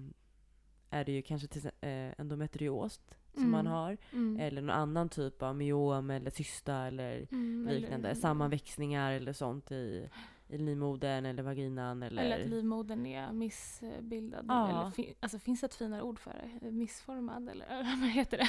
är 0.90 1.04
det 1.04 1.12
ju 1.12 1.22
kanske 1.22 1.48
till, 1.48 1.66
eh, 1.80 2.20
endometrios 2.20 3.00
som 3.32 3.38
Mm. 3.42 3.50
man 3.50 3.66
har. 3.66 3.96
Mm. 4.12 4.40
Eller 4.40 4.62
någon 4.62 4.70
annan 4.76 5.08
typ 5.08 5.42
av 5.42 5.56
myom 5.56 6.10
eller 6.10 6.30
cysta 6.30 6.74
eller 6.74 7.26
Mm, 7.32 7.68
liknande. 7.74 8.08
eller- 8.08 8.20
Sammanväxningar 8.20 9.12
eller 9.12 9.32
sånt 9.32 9.72
i, 9.72 10.08
i 10.50 10.58
livmodern 10.58 11.26
eller 11.26 11.42
vaginan 11.42 12.02
eller... 12.02 12.22
Eller 12.22 12.40
att 12.40 12.46
livmodern 12.50 13.06
är 13.06 13.32
missbildad. 13.32 14.44
Ja. 14.48 14.68
Eller 14.80 14.90
fin- 14.90 15.14
alltså 15.20 15.38
finns 15.38 15.60
det 15.60 15.66
ett 15.66 15.74
finare 15.74 16.02
ord 16.02 16.18
för 16.18 16.58
det? 16.60 16.70
Missformad 16.70 17.48
eller 17.48 17.66
vad 18.00 18.10
heter 18.10 18.38
det? 18.38 18.48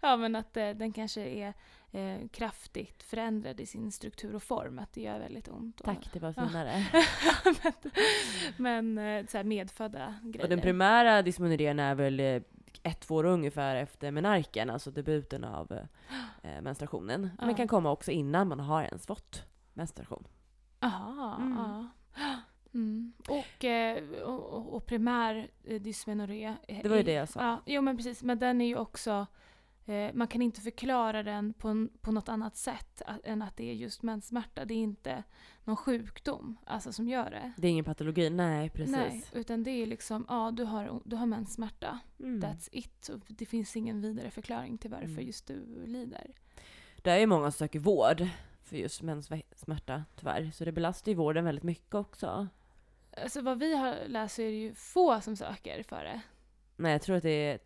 ja 0.00 0.16
men 0.16 0.36
att 0.36 0.56
eh, 0.56 0.70
den 0.70 0.92
kanske 0.92 1.20
är 1.22 1.54
eh, 1.92 2.28
kraftigt 2.28 3.02
förändrad 3.02 3.60
i 3.60 3.66
sin 3.66 3.92
struktur 3.92 4.34
och 4.34 4.42
form. 4.42 4.78
Att 4.78 4.92
det 4.92 5.00
gör 5.00 5.18
väldigt 5.18 5.48
ont. 5.48 5.80
Och, 5.80 5.86
Tack, 5.86 6.08
det 6.12 6.18
var 6.20 6.34
Ja. 6.36 6.46
finare. 6.48 6.86
men 8.56 8.94
men 8.94 9.18
eh, 9.18 9.26
så 9.26 9.36
här 9.36 9.44
medfödda 9.44 10.14
grejer. 10.22 10.42
Och 10.44 10.48
den 10.50 10.60
primära 10.60 11.22
dysmenorrén 11.22 11.78
är 11.78 11.94
väl 11.94 12.20
eh, 12.20 12.42
ett, 12.82 13.00
två 13.00 13.14
år 13.14 13.24
ungefär 13.24 13.76
efter 13.76 14.10
menarken, 14.10 14.70
alltså 14.70 14.90
debuten 14.90 15.44
av 15.44 15.72
eh, 16.42 16.60
menstruationen. 16.62 17.30
Men 17.38 17.48
Ja. 17.48 17.56
kan 17.56 17.68
komma 17.68 17.90
också 17.90 18.10
innan 18.10 18.48
man 18.48 18.60
har 18.60 18.82
ens 18.82 19.06
fått 19.06 19.42
menstruation. 19.74 20.24
Jaha, 20.82 21.36
Mm. 21.36 21.56
ja. 21.58 21.86
Mm. 22.74 23.12
Och, 23.28 23.64
eh, 23.64 24.04
och, 24.22 24.44
och- 24.52 24.74
och 24.74 24.86
primär 24.86 25.50
eh, 25.64 25.80
dysmenorré. 25.82 26.54
eh, 26.68 26.82
Det 26.82 26.88
var 26.88 26.96
ju 26.96 27.02
det 27.02 27.12
jag 27.12 27.28
sa. 27.28 27.40
Ja, 27.42 27.60
jo 27.66 27.82
men 27.82 27.96
precis. 27.96 28.22
Men 28.22 28.38
den 28.38 28.60
är 28.60 28.66
ju 28.66 28.76
också, 28.76 29.26
man 30.12 30.28
kan 30.28 30.42
inte 30.42 30.60
förklara 30.60 31.22
den 31.22 31.52
på, 31.52 31.88
på 32.00 32.12
något 32.12 32.28
annat 32.28 32.56
sätt 32.56 33.02
än 33.24 33.42
att 33.42 33.56
det 33.56 33.70
är 33.70 33.74
just 33.74 34.02
menssmärta. 34.02 34.64
Det 34.64 34.74
är 34.74 34.78
inte 34.78 35.22
någon 35.64 35.76
sjukdom 35.76 36.56
alltså, 36.66 36.92
som 36.92 37.08
gör 37.08 37.30
det. 37.30 37.52
Det 37.56 37.66
är 37.66 37.70
ingen 37.70 37.84
patologi, 37.84 38.30
nej 38.30 38.70
precis. 38.70 38.96
Nej, 38.96 39.24
utan 39.32 39.62
det 39.62 39.70
är 39.70 39.86
liksom, 39.86 40.26
ja 40.28 40.50
du 40.50 40.64
har, 40.64 41.00
du 41.04 41.16
har 41.16 41.26
menssmärta. 41.26 41.98
Mm. 42.20 42.40
That's 42.42 42.68
it. 42.72 43.08
Och 43.08 43.20
det 43.28 43.46
finns 43.46 43.76
ingen 43.76 44.00
vidare 44.00 44.30
förklaring 44.30 44.78
till 44.78 44.90
varför 44.90 45.06
Mm. 45.06 45.26
just 45.26 45.46
du 45.46 45.84
lider. 45.86 46.30
Det 47.02 47.10
är 47.10 47.18
ju 47.18 47.26
många 47.26 47.50
som 47.50 47.58
söker 47.58 47.78
vård 47.78 48.26
för 48.72 48.78
just 48.78 49.02
menssmärta 49.02 50.04
tyvärr. 50.16 50.50
Så 50.50 50.64
det 50.64 50.72
belastar 50.72 51.12
ju 51.12 51.16
vården 51.16 51.44
väldigt 51.44 51.64
mycket 51.64 51.94
också. 51.94 52.48
Alltså 53.16 53.40
vad 53.40 53.58
vi 53.58 53.76
har 53.76 53.96
läst 54.06 54.34
så 54.34 54.42
är 54.42 54.46
det 54.46 54.52
ju 54.52 54.74
få 54.74 55.20
som 55.20 55.36
söker 55.36 55.82
för 55.82 56.04
det. 56.04 56.20
Nej, 56.76 56.92
jag 56.92 57.02
tror 57.02 57.16
att 57.16 57.22
det 57.22 57.30
är 57.30 57.58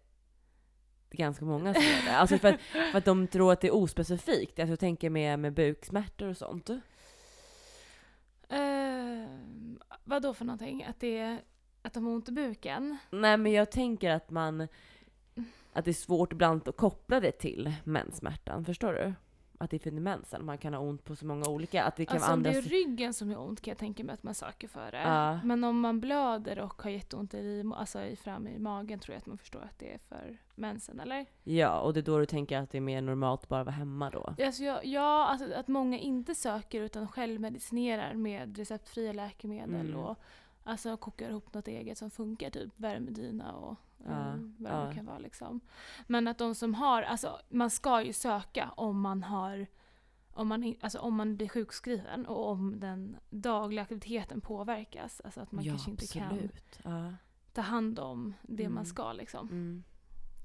ganska 1.10 1.44
många 1.44 1.74
som 1.74 1.82
gör 1.82 2.04
det. 2.04 2.16
Alltså 2.16 2.38
för 2.38 2.48
att, 2.48 2.60
för 2.92 2.98
att 2.98 3.04
de 3.04 3.26
tror 3.26 3.52
att 3.52 3.60
det 3.60 3.66
är 3.66 3.74
ospecifikt. 3.74 4.58
Alltså 4.58 4.72
jag 4.72 4.80
tänker 4.80 5.10
med, 5.10 5.38
med 5.38 5.52
buksmärtor 5.52 6.28
och 6.28 6.36
sånt. 6.36 6.70
Uh, 6.70 6.78
vad 10.04 10.22
då 10.22 10.34
för 10.34 10.44
någonting? 10.44 10.84
Att, 10.84 11.00
det 11.00 11.18
är, 11.18 11.40
att 11.82 11.92
de 11.92 12.06
har 12.06 12.12
ont 12.12 12.28
i 12.28 12.32
buken? 12.32 12.96
Nej 13.10 13.36
men 13.36 13.52
jag 13.52 13.70
tänker 13.70 14.10
att 14.10 14.30
man... 14.30 14.68
Att 15.72 15.84
det 15.84 15.90
är 15.90 15.92
svårt 15.92 16.32
ibland 16.32 16.68
att 16.68 16.76
koppla 16.76 17.20
det 17.20 17.32
till 17.32 17.74
menssmärtan. 17.84 18.64
Förstår 18.64 18.92
du? 18.92 19.14
Att 19.58 19.70
det 19.70 19.76
är 19.76 19.78
för 19.78 19.90
mensen. 19.90 20.44
Man 20.44 20.58
kan 20.58 20.74
ha 20.74 20.80
ont 20.80 21.04
på 21.04 21.16
så 21.16 21.26
många 21.26 21.48
olika. 21.48 21.84
Att 21.84 21.96
det 21.96 22.04
kan 22.06 22.14
Alltså 22.14 22.26
vara 22.28 22.36
om 22.36 22.42
det 22.42 22.48
andra... 22.48 22.58
är 22.60 22.62
ryggen 22.62 23.14
som 23.14 23.30
gör 23.30 23.40
ont 23.40 23.60
kan 23.60 23.70
jag 23.70 23.78
tänka 23.78 24.04
mig 24.04 24.14
att 24.14 24.22
man 24.22 24.34
söker 24.34 24.68
för 24.68 24.90
det. 24.92 25.00
Ja. 25.00 25.40
Men 25.44 25.64
om 25.64 25.80
man 25.80 26.00
blöder 26.00 26.58
och 26.58 26.82
har 26.82 26.90
jätteont 26.90 27.34
i, 27.34 27.64
alltså 27.76 28.02
i 28.02 28.16
fram 28.16 28.46
i 28.48 28.58
magen 28.58 28.98
tror 28.98 29.14
jag 29.14 29.18
att 29.20 29.26
man 29.26 29.38
förstår 29.38 29.60
att 29.60 29.78
det 29.78 29.92
är 29.92 29.98
för 29.98 30.38
mensen, 30.54 31.00
eller? 31.00 31.26
Ja, 31.44 31.80
och 31.80 31.94
det 31.94 32.00
är 32.00 32.02
då 32.02 32.18
du 32.18 32.26
tänker 32.26 32.58
att 32.58 32.70
det 32.70 32.78
är 32.78 32.82
mer 32.82 33.00
normalt 33.02 33.42
att 33.42 33.48
bara 33.48 33.64
vara 33.64 33.74
hemma 33.74 34.10
då. 34.10 34.34
Alltså 34.44 34.64
jag, 34.64 34.84
ja, 34.84 35.26
alltså 35.26 35.52
att 35.54 35.68
många 35.68 35.98
inte 35.98 36.34
söker 36.34 36.80
utan 36.82 37.08
självmedicinerar 37.08 38.14
med 38.14 38.58
receptfria 38.58 39.12
läkemedel 39.12 39.66
Mm. 39.86 39.96
och 40.00 40.18
alltså 40.64 40.96
kokar 40.96 41.30
ihop 41.30 41.54
något 41.54 41.68
eget 41.68 41.98
som 41.98 42.10
funkar, 42.10 42.50
typ 42.50 42.72
värmedyna 42.80 43.52
och 43.52 43.76
Ja, 44.08 44.28
eh, 44.32 44.36
vad 44.58 44.72
det 44.72 44.86
ja. 44.88 44.92
kan 44.94 45.06
vara 45.06 45.18
liksom. 45.18 45.60
Men 46.06 46.28
att 46.28 46.38
de 46.38 46.54
som 46.54 46.74
har, 46.74 47.02
alltså 47.02 47.40
man 47.48 47.70
ska 47.70 48.02
ju 48.02 48.12
söka 48.12 48.70
om 48.76 49.00
man 49.00 49.22
har 49.22 49.66
om 50.32 50.48
man, 50.48 50.74
alltså 50.80 50.98
om 50.98 51.14
man 51.16 51.36
blir 51.36 51.48
sjukskriven 51.48 52.26
och 52.26 52.48
om 52.50 52.80
den 52.80 53.16
dagliga 53.30 53.82
aktiviteten 53.82 54.40
påverkas. 54.40 55.20
Alltså 55.24 55.40
att 55.40 55.52
man 55.52 55.64
ja, 55.64 55.72
kanske 55.72 55.90
inte 55.90 56.06
kan 56.06 56.22
absolut. 56.22 56.80
Ja. 56.84 57.14
ta 57.52 57.60
hand 57.60 57.98
om 57.98 58.34
det 58.42 58.62
Mm. 58.62 58.74
man 58.74 58.86
ska. 58.86 59.12
Liksom. 59.12 59.48
Mm. 59.48 59.84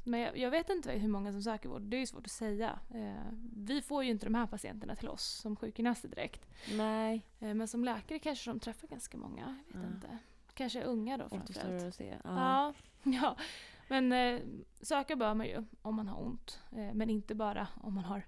Men 0.03 0.19
jag, 0.19 0.37
jag 0.37 0.51
vet 0.51 0.69
inte 0.69 0.91
hur 0.91 1.07
många 1.09 1.31
som 1.31 1.41
söker 1.41 1.69
vård. 1.69 1.81
Det 1.81 1.97
är 1.97 1.99
ju 1.99 2.05
svårt 2.07 2.25
att 2.25 2.31
säga. 2.31 2.79
Eh, 2.93 3.33
vi 3.55 3.81
får 3.81 4.03
ju 4.03 4.09
inte 4.11 4.25
de 4.25 4.35
här 4.35 4.47
patienterna 4.47 4.95
till 4.95 5.09
oss 5.09 5.23
som 5.23 5.55
sjukgymnaster 5.55 6.09
direkt. 6.09 6.49
Nej. 6.73 7.25
Eh, 7.39 7.53
men 7.53 7.67
som 7.67 7.83
läkare 7.83 8.19
kanske 8.19 8.49
de 8.51 8.59
träffar 8.59 8.87
ganska 8.87 9.17
många. 9.17 9.57
Jag 9.73 9.79
vet 9.79 9.89
Ja. 9.89 9.95
inte. 9.95 10.17
Kanske 10.53 10.83
unga 10.83 11.17
då 11.17 11.29
framförallt. 11.29 11.83
att 11.83 11.95
se. 11.95 12.17
Ja. 12.23 12.73
Ja. 13.03 13.35
Men 13.87 14.11
eh, 14.11 14.41
söka 14.81 15.15
bör 15.15 15.33
man 15.33 15.47
ju 15.47 15.65
om 15.81 15.95
man 15.95 16.07
har 16.07 16.21
ont. 16.21 16.59
Eh, 16.71 16.93
men 16.93 17.09
inte 17.09 17.35
bara 17.35 17.67
om 17.81 17.95
man 17.95 18.03
har 18.03 18.23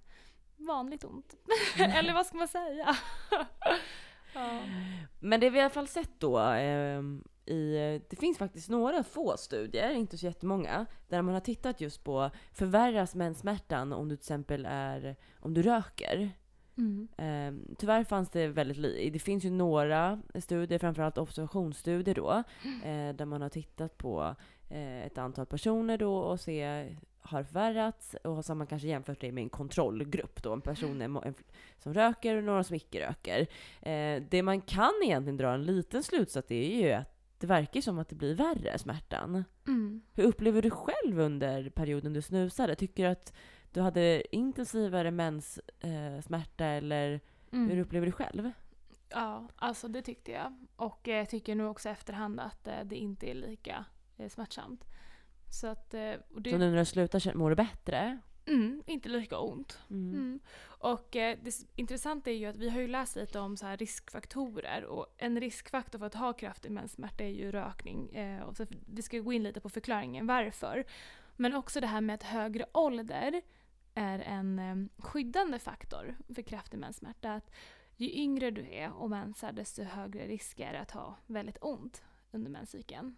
vanligt 0.57 1.03
ont. 1.03 1.36
Eller 1.77 2.13
vad 2.13 2.25
ska 2.25 2.38
man 2.38 2.47
säga? 2.47 2.95
ja. 4.33 4.59
Men 5.19 5.39
det 5.39 5.49
vi 5.49 5.57
i 5.57 5.62
alla 5.62 5.69
fall 5.69 5.88
sett 5.88 6.19
då, 6.19 6.38
ehm, 6.39 7.23
i, 7.45 7.73
det 8.09 8.15
finns 8.15 8.38
faktiskt 8.38 8.69
några 8.69 9.03
få 9.03 9.38
studier, 9.38 9.91
inte 9.91 10.17
så 10.17 10.25
jättemånga, 10.25 10.86
där 11.07 11.21
man 11.21 11.33
har 11.33 11.41
tittat 11.41 11.81
just 11.81 12.03
på 12.03 12.29
förvärras 12.51 13.15
menssmärtan 13.15 13.93
om 13.93 14.09
du 14.09 14.15
till 14.15 14.21
exempel 14.23 14.65
är, 14.69 15.15
om 15.39 15.53
du 15.53 15.62
röker. 15.62 16.31
Mm. 16.77 17.07
Ehm, 17.17 17.75
tyvärr 17.77 18.03
fanns 18.03 18.29
det 18.29 18.47
väldigt 18.47 18.77
lite. 18.77 19.09
Det 19.09 19.19
finns 19.19 19.45
ju 19.45 19.49
några 19.49 20.21
studier, 20.36 20.79
framförallt 20.79 21.17
observationsstudier 21.17 22.15
då, 22.15 22.31
eh, 22.83 23.15
där 23.15 23.25
man 23.25 23.41
har 23.41 23.49
tittat 23.49 23.97
på 23.97 24.36
eh, 24.69 25.05
ett 25.05 25.17
antal 25.17 25.45
personer 25.45 25.97
då 25.97 26.15
och 26.15 26.39
se 26.39 26.89
har 27.23 27.43
förvärrats 27.43 28.15
och 28.23 28.45
så 28.45 28.51
har 28.51 28.55
man 28.55 28.67
kanske 28.67 28.88
jämfört 28.88 29.21
det 29.21 29.31
med 29.31 29.41
en 29.41 29.49
kontrollgrupp 29.49 30.43
då, 30.43 30.53
en 30.53 30.62
person 30.62 31.01
en, 31.01 31.33
som 31.79 31.93
röker 31.93 32.36
och 32.36 32.43
några 32.43 32.63
som 32.63 32.75
icke 32.75 33.07
röker. 33.07 33.47
Eh, 33.81 34.23
det 34.29 34.43
man 34.43 34.62
kan 34.62 34.93
egentligen 35.03 35.38
dra 35.38 35.53
en 35.53 35.63
liten 35.63 36.03
slutsats 36.03 36.51
är 36.51 36.81
ju 36.81 36.91
att 36.91 37.09
det 37.38 37.47
verkar 37.47 37.81
som 37.81 37.99
att 37.99 38.09
det 38.09 38.15
blir 38.15 38.36
värre, 38.36 38.77
smärtan. 38.77 39.43
Mm. 39.67 40.01
Hur 40.13 40.23
upplever 40.23 40.62
du 40.62 40.69
själv 40.69 41.19
under 41.19 41.69
perioden 41.69 42.13
du 42.13 42.21
snusade? 42.21 42.75
Tycker 42.75 43.03
du 43.03 43.09
att 43.09 43.33
du 43.73 43.81
hade 43.81 44.36
intensivare 44.36 45.12
menssmärta 45.12 45.88
eh, 45.88 46.21
smärta 46.21 46.65
eller 46.65 47.19
Mm. 47.51 47.69
hur 47.69 47.79
upplever 47.79 48.05
du 48.05 48.12
själv? 48.12 48.51
Ja, 49.09 49.47
alltså 49.55 49.88
det 49.88 50.01
tyckte 50.01 50.31
jag. 50.31 50.65
Och 50.75 51.07
eh, 51.07 51.17
jag 51.17 51.29
tycker 51.29 51.55
nog 51.55 51.71
också 51.71 51.89
efterhand 51.89 52.39
att 52.39 52.67
eh, 52.67 52.79
det 52.83 52.95
inte 52.95 53.29
är 53.29 53.33
lika 53.33 53.86
eh, 54.17 54.29
smärtsamt. 54.29 54.83
Så 55.51 55.67
att, 55.67 55.93
eh, 55.93 56.13
och 56.33 56.41
det, 56.41 56.49
Så 56.51 56.57
nu 56.57 56.69
när 56.71 56.77
du 56.77 56.86
slutar 56.86 57.33
mår 57.36 57.49
du 57.49 57.55
bättre? 57.55 58.19
mm, 58.45 58.83
inte 58.86 59.09
lika 59.09 59.38
ont. 59.38 59.79
Mm. 59.89 60.13
Mm. 60.13 60.39
Och 60.65 61.15
eh, 61.15 61.38
det 61.41 61.55
intressanta 61.75 62.29
är 62.31 62.36
ju 62.36 62.45
att 62.45 62.55
vi 62.57 62.69
har 62.69 62.81
ju 62.81 62.88
läst 62.88 63.15
lite 63.15 63.39
om 63.39 63.57
så 63.57 63.65
här 63.65 63.77
riskfaktorer 63.77 64.83
och 64.86 65.07
en 65.17 65.39
riskfaktor 65.39 65.99
för 65.99 66.05
att 66.05 66.13
ha 66.13 66.33
kraftig 66.33 66.71
menssmärta 66.71 67.23
är 67.23 67.27
ju 67.29 67.51
rökning. 67.51 68.09
Eh, 68.15 68.41
och 68.41 68.57
så 68.57 68.65
vi 68.86 69.01
ska 69.01 69.19
gå 69.19 69.33
in 69.33 69.43
lite 69.43 69.59
på 69.62 69.69
förklaringen 69.69 70.27
varför. 70.27 70.83
Men 71.36 71.55
också 71.55 71.81
det 71.81 71.88
här 71.88 72.01
med 72.01 72.13
att 72.13 72.23
högre 72.23 72.65
ålder 72.73 73.41
är 73.95 74.19
en 74.19 74.60
eh, 74.60 75.03
skyddande 75.03 75.60
faktor 75.60 76.15
för 76.36 76.41
kraftig 76.41 76.77
menssmärta. 76.79 77.34
Att 77.34 77.51
ju 77.95 78.12
yngre 78.12 78.51
du 78.51 78.67
är 78.73 78.91
och 78.93 79.10
mensar 79.10 79.51
desto 79.51 79.84
högre 79.84 80.27
risk 80.27 80.60
är 80.60 80.73
det 80.73 80.79
att 80.79 80.91
ha 80.91 81.15
väldigt 81.27 81.58
ont 81.62 82.03
under 82.32 82.51
menscykeln. 82.51 83.15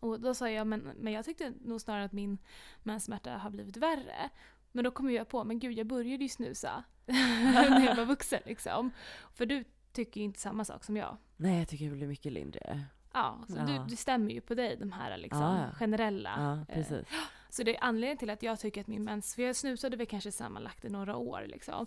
Och 0.00 0.20
då 0.20 0.34
sa 0.34 0.50
jag, 0.50 0.66
men, 0.66 0.80
men 0.80 1.12
jag 1.12 1.24
tyckte 1.24 1.52
nog 1.60 1.80
snarare 1.80 2.04
att 2.04 2.12
min 2.12 2.38
menssmärta 2.82 3.36
har 3.36 3.50
blivit 3.50 3.76
värre. 3.76 4.30
Men 4.72 4.84
då 4.84 4.90
kom 4.90 5.10
jag 5.10 5.28
på, 5.28 5.44
men 5.44 5.58
gud 5.58 5.78
jag 5.78 5.86
började 5.86 6.22
ju 6.24 6.28
snusa 6.28 6.84
när 7.06 7.86
jag 7.86 7.96
var 7.96 8.04
vuxen 8.04 8.40
liksom. 8.44 8.90
För 9.32 9.46
du 9.46 9.64
tycker 9.92 10.20
ju 10.20 10.24
inte 10.24 10.40
samma 10.40 10.64
sak 10.64 10.84
som 10.84 10.96
jag. 10.96 11.16
Nej, 11.36 11.58
jag 11.58 11.68
tycker 11.68 11.84
det 11.84 11.96
blir 11.96 12.06
mycket 12.06 12.32
lindrigare. 12.32 12.84
Ja, 13.12 13.44
så 13.48 13.54
Ja. 13.56 13.62
Du, 13.62 13.84
det 13.90 13.96
stämmer 13.96 14.30
ju 14.30 14.40
på 14.40 14.54
dig 14.54 14.76
de 14.76 14.92
här 14.92 15.16
liksom, 15.16 15.42
Ja, 15.42 15.58
ja. 15.58 15.74
generella. 15.74 16.32
Ja, 16.36 16.52
eh, 16.52 16.64
precis. 16.74 17.06
Så 17.52 17.62
det 17.62 17.76
är 17.76 17.84
anledningen 17.84 18.16
till 18.18 18.30
att 18.30 18.42
jag 18.42 18.60
tycker 18.60 18.80
att 18.80 18.86
min 18.86 19.04
mens, 19.04 19.34
för 19.34 19.42
jag 19.42 19.56
snusade 19.56 19.96
väl 19.96 20.06
kanske 20.06 20.32
sammanlagt 20.32 20.84
i 20.84 20.88
några 20.88 21.16
år 21.16 21.44
liksom. 21.46 21.86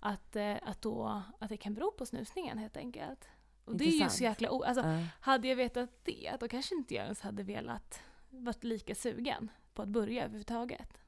Att, 0.00 0.36
eh, 0.36 0.54
att, 0.62 0.82
då, 0.82 1.22
att 1.38 1.48
det 1.48 1.56
kan 1.56 1.74
bero 1.74 1.92
på 1.92 2.06
snusningen 2.06 2.58
helt 2.58 2.76
enkelt. 2.76 3.28
Och 3.64 3.76
det 3.76 3.84
är 3.84 3.86
ju 3.86 3.92
Intressant. 3.92 4.12
så 4.18 4.24
jäkla 4.24 4.50
o- 4.50 4.62
alltså, 4.62 4.84
Ja. 4.86 5.02
Hade 5.20 5.48
jag 5.48 5.56
vetat 5.56 5.90
det, 6.02 6.36
då 6.40 6.48
kanske 6.48 6.74
inte 6.74 6.94
jag 6.94 7.04
ens 7.04 7.20
hade 7.20 7.42
velat 7.42 8.00
varit 8.30 8.64
lika 8.64 8.94
sugen 8.94 9.50
på 9.74 9.82
att 9.82 9.88
börja 9.88 10.22
överhuvudtaget. 10.24 10.98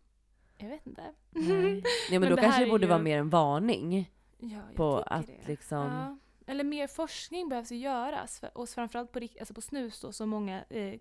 Jag 0.57 0.69
vet 0.69 0.87
inte. 0.87 1.03
Nej. 1.31 1.83
Ja, 2.11 2.21
men, 2.21 2.21
Men 2.21 2.31
då 2.31 2.37
kanske 2.37 2.65
det 2.65 2.71
borde 2.71 2.85
ju- 2.85 2.89
vara 2.91 2.99
mer 3.03 3.19
en 3.19 3.31
varning 3.31 4.11
Ja, 4.39 4.49
jag 4.69 4.75
på 4.75 4.97
att 4.97 5.27
det. 5.27 5.47
liksom... 5.49 5.79
Ja. 5.87 6.19
Eller 6.49 6.65
mer 6.65 6.87
forskning 6.87 7.49
behövs 7.49 7.73
ju 7.73 7.77
göras. 7.77 8.41
För, 8.41 8.59
och 8.59 8.69
framförallt 8.69 9.13
på, 9.13 9.21
alltså 9.39 9.55
på 9.55 9.61
snus 9.61 10.01
då, 10.01 10.13
som 10.13 10.29
många 10.29 10.65
eh, 10.71 11.01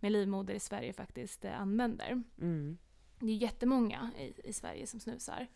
med 0.00 0.12
livmoder 0.12 0.54
i 0.54 0.60
Sverige 0.60 0.92
faktiskt 0.92 1.44
eh, 1.44 1.60
använder. 1.60 2.22
Mm. 2.40 2.78
Det 3.18 3.26
är 3.32 3.36
jättemånga 3.36 4.10
i, 4.18 4.48
i 4.48 4.52
Sverige 4.52 4.86
som 4.86 5.00
snusar. 5.00 5.46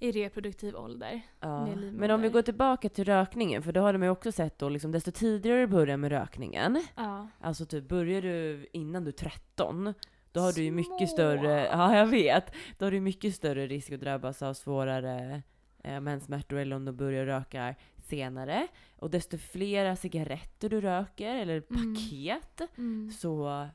I 0.00 0.12
reproduktiv 0.12 0.76
ålder. 0.76 1.20
Ja. 1.40 1.66
Men 1.76 2.10
om 2.10 2.20
vi 2.22 2.28
går 2.28 2.42
tillbaka 2.42 2.88
till 2.88 3.04
rökningen, 3.04 3.62
för 3.62 3.72
då 3.72 3.80
har 3.80 3.92
de 3.92 4.02
ju 4.02 4.08
också 4.08 4.32
sett 4.32 4.58
då 4.58 4.68
liksom, 4.68 4.92
desto 4.92 5.12
tidigare 5.12 5.60
du 5.60 5.66
börjar 5.66 5.96
med 5.96 6.10
rökningen, 6.10 6.82
Ja. 6.96 7.28
alltså 7.40 7.66
typ 7.66 7.88
börjar 7.88 8.22
du 8.22 8.66
innan 8.72 9.04
du 9.04 9.08
är 9.08 9.12
13, 9.12 9.94
då 10.32 10.40
har 10.40 10.52
du 10.52 10.62
ju 10.62 10.70
mycket 10.70 11.08
Små. 11.08 11.16
större, 11.16 11.64
ja 11.66 11.96
jag 11.96 12.06
vet, 12.06 12.54
då 12.78 12.86
har 12.86 12.90
du 12.90 13.00
mycket 13.00 13.34
större 13.34 13.66
risk 13.66 13.92
att 13.92 14.00
drabbas 14.00 14.42
av 14.42 14.54
svårare 14.54 15.42
eh, 15.84 16.00
menssmärtor 16.00 16.58
eller 16.58 16.76
om 16.76 16.84
du 16.84 16.92
börjar 16.92 17.26
röka 17.26 17.74
senare. 18.08 18.68
Och 18.96 19.10
desto 19.10 19.38
flera 19.38 19.96
cigaretter 19.96 20.68
du 20.68 20.80
röker, 20.80 21.34
eller 21.34 21.62
Mm. 21.70 21.94
paket, 21.94 22.60
Mm. 22.78 23.10
så 23.12 23.68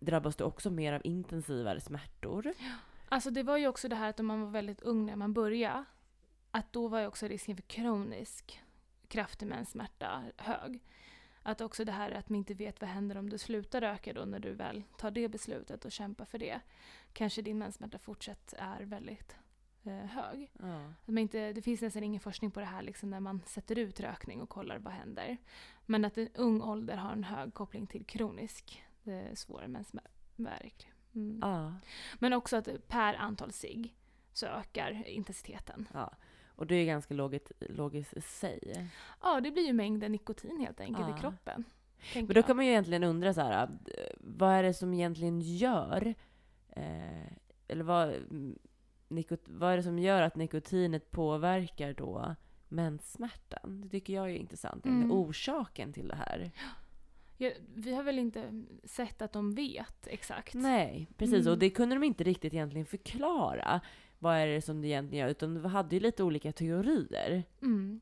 drabbas 0.00 0.36
du 0.36 0.44
också 0.44 0.70
mer 0.70 0.92
av 0.92 1.00
intensivare 1.04 1.80
smärtor. 1.80 2.52
Alltså 3.08 3.30
det 3.30 3.42
var 3.42 3.56
ju 3.56 3.68
också 3.68 3.88
det 3.88 3.96
här 3.96 4.10
att 4.10 4.20
om 4.20 4.26
man 4.26 4.40
var 4.42 4.50
väldigt 4.50 4.80
ung 4.80 5.06
när 5.06 5.16
man 5.16 5.32
började, 5.34 5.84
att 6.50 6.72
då 6.72 6.88
var 6.88 7.00
ju 7.00 7.06
också 7.06 7.26
risken 7.28 7.56
för 7.56 7.62
kronisk 7.62 8.62
kraftig 9.08 9.46
menssmärta 9.46 10.22
hög. 10.36 10.82
Att 11.42 11.60
också 11.60 11.84
det 11.84 11.92
här 11.92 12.10
att 12.10 12.28
man 12.28 12.36
inte 12.36 12.54
vet 12.54 12.80
vad 12.80 12.90
händer 12.90 13.16
om 13.16 13.30
du 13.30 13.38
slutar 13.38 13.80
röka 13.80 14.12
då 14.12 14.24
när 14.24 14.38
du 14.38 14.52
väl 14.52 14.82
tar 14.98 15.10
det 15.10 15.28
beslutet 15.28 15.84
och 15.84 15.92
kämpar 15.92 16.24
för 16.24 16.38
det. 16.38 16.60
Kanske 17.12 17.42
din 17.42 17.58
menssmärta 17.58 17.98
fortsatt 17.98 18.54
är 18.58 18.82
väldigt 18.82 19.36
hög. 19.90 20.50
Ja. 20.60 20.84
Att 21.02 21.08
man 21.08 21.18
inte, 21.18 21.52
det 21.52 21.62
finns 21.62 21.82
nästan 21.82 22.02
ingen 22.02 22.20
forskning 22.20 22.50
på 22.50 22.60
det 22.60 22.66
här 22.66 22.82
liksom 22.82 23.10
när 23.10 23.20
man 23.20 23.42
sätter 23.46 23.78
ut 23.78 24.00
rökning 24.00 24.42
och 24.42 24.48
kollar 24.48 24.78
vad 24.78 24.92
händer. 24.92 25.36
Men 25.86 26.04
att 26.04 26.18
en 26.18 26.28
ung 26.34 26.62
ålder 26.62 26.96
har 26.96 27.12
en 27.12 27.24
hög 27.24 27.54
koppling 27.54 27.86
till 27.86 28.04
kronisk 28.04 28.82
eh, 29.04 29.34
svår 29.34 29.66
mensvärk. 29.66 30.92
Mm. 31.14 31.38
Ja. 31.42 31.74
Men 32.18 32.32
också 32.32 32.56
att 32.56 32.88
per 32.88 33.14
antal 33.14 33.52
sig 33.52 33.94
så 34.32 34.46
ökar 34.46 35.08
intensiteten. 35.08 35.88
ja. 35.94 36.12
Och 36.58 36.66
det 36.66 36.74
är 36.74 36.86
ganska 36.86 37.14
logiskt, 37.14 37.52
logiskt 37.60 38.12
i 38.16 38.20
sig. 38.20 38.90
Ja, 39.22 39.40
det 39.40 39.50
blir 39.50 39.66
ju 39.66 39.72
mängden 39.72 40.12
nikotin 40.12 40.60
helt 40.60 40.80
enkelt 40.80 41.08
Ja. 41.08 41.16
i 41.16 41.20
kroppen. 41.20 41.64
Men 42.14 42.26
då 42.26 42.34
jag. 42.34 42.46
kan 42.46 42.56
man 42.56 42.64
ju 42.64 42.70
egentligen 42.70 43.04
undra 43.04 43.34
så 43.34 43.40
här, 43.40 43.62
äh, 43.62 43.68
vad 44.20 44.52
är 44.52 44.62
det 44.62 44.74
som 44.74 44.94
egentligen 44.94 45.40
gör, 45.40 46.14
eh, 46.68 47.32
eller 47.68 47.84
vad, 47.84 48.14
nikot, 49.08 49.40
vad 49.44 49.72
är 49.72 49.76
det 49.76 49.82
som 49.82 49.98
gör 49.98 50.22
att 50.22 50.36
nikotinet 50.36 51.10
påverkar 51.10 51.94
då 51.94 52.34
menssmärtan? 52.68 53.80
Det 53.80 53.88
tycker 53.88 54.12
jag 54.12 54.30
är 54.30 54.34
intressant. 54.34 54.86
Mm. 54.86 55.12
Orsaken 55.12 55.92
till 55.92 56.08
det 56.08 56.16
här. 56.16 56.50
Ja, 57.36 57.50
vi 57.74 57.94
har 57.94 58.02
väl 58.02 58.18
inte 58.18 58.64
sett 58.84 59.22
att 59.22 59.32
de 59.32 59.54
vet 59.54 60.06
exakt. 60.06 60.54
Nej, 60.54 61.08
precis. 61.16 61.40
Mm. 61.40 61.52
Och 61.52 61.58
det 61.58 61.70
kunde 61.70 61.94
de 61.94 62.04
inte 62.04 62.24
riktigt 62.24 62.54
egentligen 62.54 62.86
förklara. 62.86 63.80
Vad 64.18 64.36
är 64.36 64.46
det 64.46 64.62
som 64.62 64.80
det 64.80 64.88
egentligen 64.88 65.24
gör? 65.24 65.30
Utan 65.30 65.54
de 65.54 65.64
hade 65.64 65.96
ju 65.96 66.00
lite 66.00 66.22
olika 66.22 66.52
teorier. 66.52 67.44
Mm. 67.62 68.00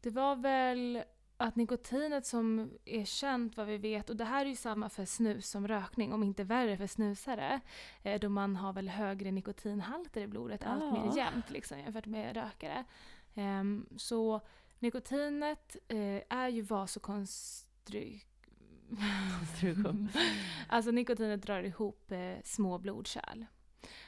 Det 0.00 0.10
var 0.10 0.36
väl 0.36 1.02
att 1.44 1.56
nikotinet 1.56 2.26
som 2.26 2.70
är 2.84 3.04
känt 3.04 3.56
vad 3.56 3.66
vi 3.66 3.76
vet, 3.78 4.10
och 4.10 4.16
det 4.16 4.24
här 4.24 4.44
är 4.44 4.48
ju 4.48 4.56
samma 4.56 4.88
för 4.88 5.04
snus 5.04 5.50
som 5.50 5.68
rökning, 5.68 6.12
om 6.12 6.22
inte 6.22 6.44
värre 6.44 6.76
för 6.76 6.86
snusare, 6.86 7.60
eh, 8.02 8.20
då 8.20 8.28
man 8.28 8.56
har 8.56 8.72
väl 8.72 8.88
högre 8.88 9.30
nikotinhalter 9.30 10.20
i 10.20 10.26
blodet 10.26 10.64
allt 10.64 10.92
mer 10.92 11.04
Ja. 11.06 11.16
jämnt 11.16 11.50
liksom, 11.50 11.78
jämfört 11.78 12.06
med 12.06 12.36
rökare. 12.36 12.84
Ehm, 13.34 13.86
så 13.96 14.40
nikotinet 14.78 15.76
eh, 15.88 16.22
är 16.28 16.48
ju. 16.48 16.66
Konstruktion. 18.88 20.08
alltså 20.68 20.90
nikotinet 20.90 21.42
drar 21.42 21.62
ihop 21.62 22.12
eh, 22.12 22.36
små 22.44 22.78
blodkärl. 22.78 23.44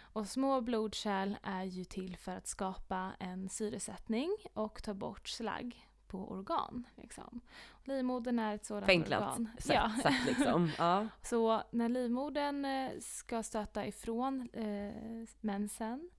Och 0.01 0.29
små 0.29 0.61
blodkärl 0.61 1.37
är 1.43 1.65
ju 1.65 1.85
till 1.85 2.17
för 2.17 2.33
att 2.33 2.47
skapa 2.47 3.13
en 3.19 3.49
syresättning 3.49 4.37
och 4.55 4.83
ta 4.83 4.95
bort 4.95 5.29
slagg 5.29 5.87
på 6.17 6.33
organ. 6.33 6.87
Liksom. 6.97 7.41
Livmodern 7.85 8.39
är 8.39 8.55
ett 8.55 8.65
sådant 8.67 8.85
Förenklat 8.85 9.21
organ. 9.23 9.49
sätt, 9.59 9.75
Ja. 9.75 9.93
sätt 10.03 10.25
liksom. 10.27 10.71
Ja. 10.79 11.07
Så 11.23 11.63
när 11.71 11.89
livmodern 11.89 12.65
eh, 12.65 12.91
ska 13.01 13.43
stöta 13.43 13.87
ifrån 13.87 14.49
eh, 14.53 15.29
mensen 15.41 16.11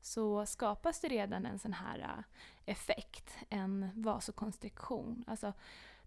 så 0.00 0.46
skapas 0.46 1.00
det 1.00 1.08
redan 1.08 1.46
en 1.46 1.58
sån 1.58 1.72
här 1.72 1.98
eh, 1.98 2.24
effekt, 2.72 3.36
en 3.48 3.88
vasokonstriktion. 3.94 5.24
Alltså, 5.26 5.52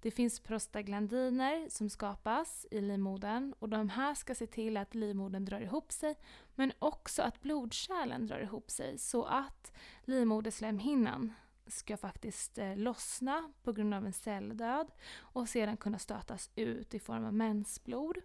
det 0.01 0.11
finns 0.11 0.39
prostaglandiner 0.39 1.69
som 1.69 1.89
skapas 1.89 2.65
i 2.71 2.81
livmodern 2.81 3.53
och 3.59 3.69
de 3.69 3.89
här 3.89 4.13
ska 4.15 4.35
se 4.35 4.47
till 4.47 4.77
att 4.77 4.95
livmodern 4.95 5.45
drar 5.45 5.59
ihop 5.61 5.91
sig 5.91 6.15
men 6.55 6.71
också 6.79 7.21
att 7.21 7.41
blodkärlen 7.41 8.27
drar 8.27 8.39
ihop 8.39 8.71
sig 8.71 8.97
så 8.97 9.23
att 9.25 9.71
livmoderslemhinnan 10.03 11.33
ska 11.67 11.97
faktiskt 11.97 12.57
eh, 12.57 12.77
lossna 12.77 13.51
på 13.63 13.73
grund 13.73 13.93
av 13.93 14.05
en 14.05 14.13
celldöd 14.13 14.87
och 15.17 15.49
sedan 15.49 15.77
kunna 15.77 15.99
stötas 15.99 16.49
ut 16.55 16.93
i 16.93 16.99
form 16.99 17.25
av 17.25 17.33
mensblod. 17.33 18.17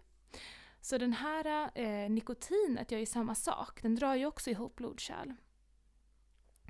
Så 0.81 0.97
den 0.97 1.13
här 1.13 1.71
eh, 1.75 2.09
nikotinet 2.09 2.91
gör 2.91 2.99
ju 2.99 3.05
samma 3.05 3.35
sak, 3.35 3.81
den 3.81 3.95
drar 3.95 4.15
ju 4.15 4.25
också 4.25 4.49
ihop 4.49 4.75
blodkärl. 4.75 5.33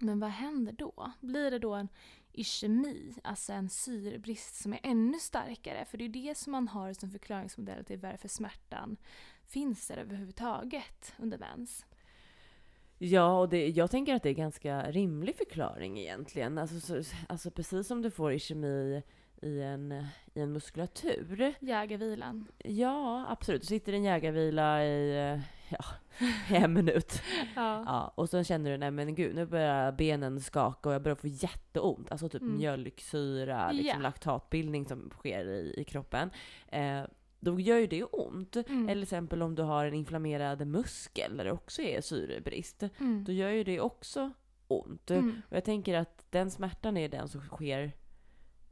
Men 0.01 0.19
vad 0.19 0.29
händer 0.29 0.73
då? 0.73 1.11
Blir 1.19 1.51
det 1.51 1.59
då 1.59 1.73
en 1.73 1.89
ischemi, 2.31 3.15
alltså 3.23 3.53
en 3.53 3.69
syrebrist 3.69 4.55
som 4.55 4.73
är 4.73 4.79
ännu 4.83 5.19
starkare? 5.19 5.85
För 5.85 5.97
det 5.97 6.05
är 6.05 6.09
det 6.09 6.37
som 6.37 6.51
man 6.51 6.67
har 6.67 6.93
som 6.93 7.11
förklaringsmodell 7.11 7.85
till 7.85 7.99
varför 7.99 8.27
smärtan 8.27 8.97
finns 9.45 9.87
där 9.87 9.97
överhuvudtaget 9.97 11.13
under 11.17 11.37
mens. 11.37 11.85
Ja, 13.01 13.39
och 13.39 13.49
det, 13.49 13.67
jag 13.69 13.91
tänker 13.91 14.15
att 14.15 14.23
det 14.23 14.29
är 14.29 14.33
ganska 14.33 14.91
rimlig 14.91 15.35
förklaring 15.35 15.99
egentligen. 15.99 16.57
Alltså, 16.57 16.79
så, 16.79 17.15
alltså 17.29 17.51
precis 17.51 17.87
som 17.87 18.01
du 18.01 18.11
får 18.11 18.31
i 18.33 18.39
kemi 18.39 19.01
i 19.41 19.61
en, 19.61 19.91
i 20.33 20.39
en 20.41 20.51
muskulatur. 20.53 21.53
Jägarvilan. 21.59 22.47
Ja, 22.57 23.25
absolut. 23.29 23.61
Du 23.61 23.67
sitter 23.67 23.93
i 23.93 23.95
en 23.95 24.03
jägarvila 24.03 24.83
i, 24.85 25.17
eh, 25.33 25.39
ja, 25.69 25.85
en 26.49 26.73
minut. 26.73 27.21
Ja. 27.55 27.83
Ja, 27.87 28.13
och 28.15 28.29
så 28.29 28.43
känner 28.43 28.71
du, 28.71 28.77
nej 28.77 28.91
men 28.91 29.15
gud, 29.15 29.35
nu 29.35 29.45
börjar 29.45 29.91
benen 29.91 30.39
skaka 30.41 30.89
och 30.89 30.95
jag 30.95 31.01
börjar 31.01 31.15
få 31.15 31.27
jätteont. 31.27 32.11
Alltså 32.11 32.29
typ 32.29 32.41
Mm. 32.41 32.57
mjölksyra, 32.57 33.71
liksom 33.71 33.99
Ja. 34.01 34.03
laktatbildning 34.03 34.85
som 34.85 35.09
sker 35.09 35.45
i, 35.45 35.73
i 35.77 35.83
kroppen. 35.83 36.29
Eh, 36.67 37.01
då 37.39 37.59
gör 37.59 37.77
ju 37.77 37.87
det 37.87 38.03
ont. 38.03 38.55
Mm. 38.55 38.83
Eller 38.83 38.93
till 38.93 39.03
exempel 39.03 39.41
om 39.41 39.55
du 39.55 39.63
har 39.63 39.85
en 39.85 39.93
inflammerad 39.93 40.67
muskel 40.67 41.37
där 41.37 41.45
det 41.45 41.51
också 41.51 41.81
är 41.81 42.01
syrebrist. 42.01 42.83
Mm. 42.99 43.23
Då 43.23 43.31
gör 43.31 43.49
ju 43.49 43.63
det 43.63 43.79
också 43.79 44.31
ont. 44.67 45.11
Mm. 45.11 45.41
Och 45.49 45.55
jag 45.55 45.63
tänker 45.63 45.97
att 45.97 46.25
den 46.29 46.51
smärtan 46.51 46.97
är 46.97 47.09
den 47.09 47.27
som 47.29 47.41
sker 47.41 47.91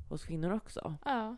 hos 0.09 0.25
kvinnor 0.25 0.53
också. 0.53 0.95
Ja. 1.05 1.35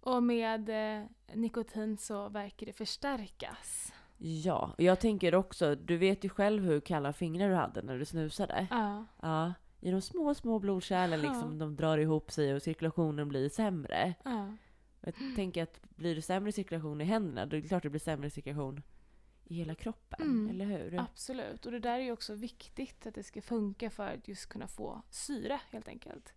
Och 0.00 0.22
med 0.22 0.68
eh, 0.68 1.06
nikotin 1.34 1.96
så 1.96 2.28
verkar 2.28 2.66
det 2.66 2.72
förstärkas. 2.72 3.92
Ja, 4.18 4.74
och 4.78 4.82
jag 4.82 5.00
tänker 5.00 5.34
också, 5.34 5.74
du 5.74 5.96
vet 5.96 6.24
ju 6.24 6.28
själv 6.28 6.64
hur 6.64 6.80
kalla 6.80 7.12
fingrar 7.12 7.48
du 7.48 7.54
hade 7.54 7.82
när 7.82 7.98
du 7.98 8.04
snusade. 8.04 8.66
Ja. 8.70 9.04
Ja, 9.22 9.52
i 9.80 9.90
de 9.90 10.00
små, 10.00 10.34
små 10.34 10.58
blodkärlen 10.58 11.20
liksom, 11.20 11.58
de 11.58 11.76
drar 11.76 11.98
ihop 11.98 12.30
sig 12.30 12.54
och 12.54 12.62
cirkulationen 12.62 13.28
blir 13.28 13.48
sämre. 13.48 14.14
ja. 14.24 14.56
Jag 15.00 15.14
tänker 15.36 15.62
att 15.62 15.80
blir 15.82 16.14
det 16.14 16.22
sämre 16.22 16.52
cirkulation 16.52 17.00
i 17.00 17.04
händerna, 17.04 17.46
då 17.46 17.56
är 17.56 17.60
det 17.60 17.68
klart 17.68 17.82
det 17.82 17.90
blir 17.90 18.00
sämre 18.00 18.30
cirkulation 18.30 18.82
i 19.44 19.54
hela 19.54 19.74
kroppen. 19.74 20.22
Mm. 20.22 20.50
Eller 20.50 20.64
hur? 20.64 21.00
Absolut. 21.00 21.66
Och 21.66 21.72
det 21.72 21.78
där 21.80 21.98
är 21.98 22.02
ju 22.02 22.12
också 22.12 22.34
viktigt 22.34 23.06
att 23.06 23.14
det 23.14 23.22
ska 23.22 23.42
funka 23.42 23.90
för 23.90 24.08
att 24.08 24.28
just 24.28 24.48
kunna 24.48 24.66
få 24.66 25.02
syre 25.10 25.60
helt 25.70 25.88
enkelt. 25.88 26.34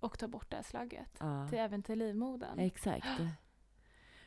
Och 0.00 0.18
ta 0.18 0.28
bort 0.28 0.50
det 0.50 0.56
här 0.56 0.62
slagget. 0.62 1.16
Ja, 1.20 1.48
Till, 1.48 1.58
även 1.58 1.82
till 1.82 1.98
livmodern. 1.98 2.58
exakt. 2.58 3.06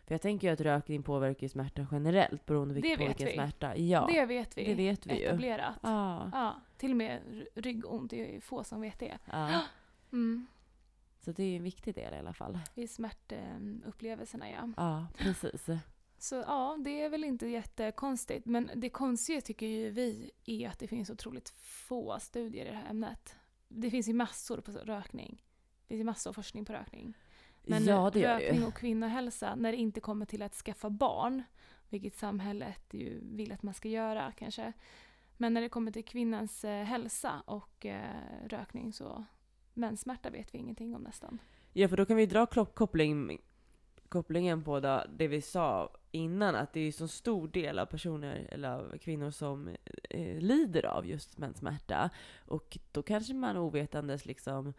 För 0.06 0.14
jag 0.14 0.22
tänker 0.22 0.48
ju 0.48 0.54
att 0.54 0.62
rökning 0.62 1.04
påverkar 1.04 1.48
smärta 1.48 1.88
generellt 1.92 2.46
beroende 2.46 2.74
på 2.76 2.82
Det 2.82 2.96
vilken, 2.96 3.28
vi. 3.28 3.34
smärta. 3.34 3.78
Ja, 3.78 4.08
det 4.14 4.26
vet 4.26 4.58
vi. 4.58 4.64
det 4.66 4.74
vet 4.76 5.06
vi. 5.06 5.24
Etablerat. 5.24 5.76
Ja, 5.84 6.30
Ja, 6.34 6.62
till 6.78 6.92
och 6.92 6.98
med 6.98 7.22
ryggont, 7.56 8.10
det 8.12 8.28
är 8.30 8.34
ju 8.34 8.42
få 8.42 8.64
som 8.64 8.82
vet 8.82 9.00
det. 9.00 9.18
ja. 9.32 9.62
Mm. 10.12 10.48
Så 11.26 11.32
det 11.32 11.44
är 11.44 11.48
ju 11.48 11.56
en 11.56 11.64
viktig 11.64 11.96
del 11.96 12.14
i 12.14 12.18
alla 12.18 12.34
fall. 12.34 12.60
I 12.76 12.88
smärtupplevelserna 12.88 14.50
ja. 14.50 14.70
Ja, 14.78 15.08
precis. 15.18 15.66
Så 16.18 16.36
ja, 16.36 16.78
det 16.80 17.02
är 17.02 17.10
väl 17.10 17.24
inte 17.24 17.48
jättekonstigt. 17.48 18.46
Men 18.46 18.70
det 18.76 18.90
konstiga 18.90 19.42
tycker 19.42 19.66
ju 19.66 19.90
vi 19.90 20.32
är 20.46 20.70
att 20.70 20.80
det 20.80 20.88
finns 20.88 21.10
otroligt 21.10 21.50
få 21.50 22.20
studier 22.20 22.66
i 22.66 22.70
det 22.70 22.76
här 22.76 22.90
ämnet. 22.90 23.36
Det 23.68 23.90
finns 23.92 24.10
ju 24.10 24.14
massor 24.14 24.62
på 24.62 24.72
rökning. 24.72 25.44
Det 25.82 25.88
finns 25.88 26.00
ju 26.00 26.04
massor 26.04 26.30
av 26.30 26.34
forskning 26.34 26.66
på 26.66 26.74
rökning. 26.74 27.18
Men 27.64 27.86
ja, 27.86 28.10
det 28.14 28.20
gör 28.20 28.40
det 28.40 28.46
rökning 28.46 28.62
ju. 28.62 28.68
och 28.68 28.74
kvinnohälsa, 28.74 29.56
när 29.56 29.72
det 29.72 29.78
inte 29.78 30.00
kommer 30.02 30.26
till 30.26 30.42
att 30.42 30.56
skaffa 30.56 30.90
barn, 30.90 31.44
vilket 31.90 32.16
samhället 32.16 32.94
ju 32.94 33.20
vill 33.22 33.52
att 33.52 33.64
man 33.64 33.74
ska 33.74 33.90
göra 33.90 34.32
kanske. 34.32 34.74
Men 35.38 35.54
när 35.54 35.62
det 35.62 35.70
kommer 35.70 35.92
till 35.92 36.06
kvinnans 36.06 36.64
eh, 36.64 36.84
hälsa 36.84 37.44
och 37.46 37.86
eh, 37.86 38.48
rökning 38.48 38.94
så 38.94 39.26
menssmärta 39.74 40.30
vet 40.30 40.54
vi 40.54 40.58
ingenting 40.58 40.96
om 40.96 41.02
nästan. 41.02 41.40
Ja, 41.74 41.88
för 41.88 41.98
då 41.98 42.06
kan 42.06 42.18
vi 42.18 42.26
dra 42.26 42.46
koppling, 42.46 43.42
kopplingen 44.10 44.64
på 44.64 44.80
det, 44.80 45.08
det 45.18 45.28
vi 45.28 45.42
sa 45.42 45.90
innan, 46.12 46.56
att 46.56 46.74
det 46.74 46.80
är 46.80 46.92
så 46.92 47.08
stor 47.08 47.48
del 47.48 47.80
av 47.80 47.86
personer, 47.86 48.48
eller 48.52 48.70
av 48.70 48.98
kvinnor 48.98 49.32
som 49.32 49.70
eh, 50.10 50.40
lider 50.40 50.86
av 50.86 51.06
just 51.06 51.38
menssmärta. 51.38 52.10
Och 52.46 52.78
då 52.92 53.04
kanske 53.04 53.34
man 53.34 53.58
ovetandes 53.58 54.26
liksom, 54.26 54.74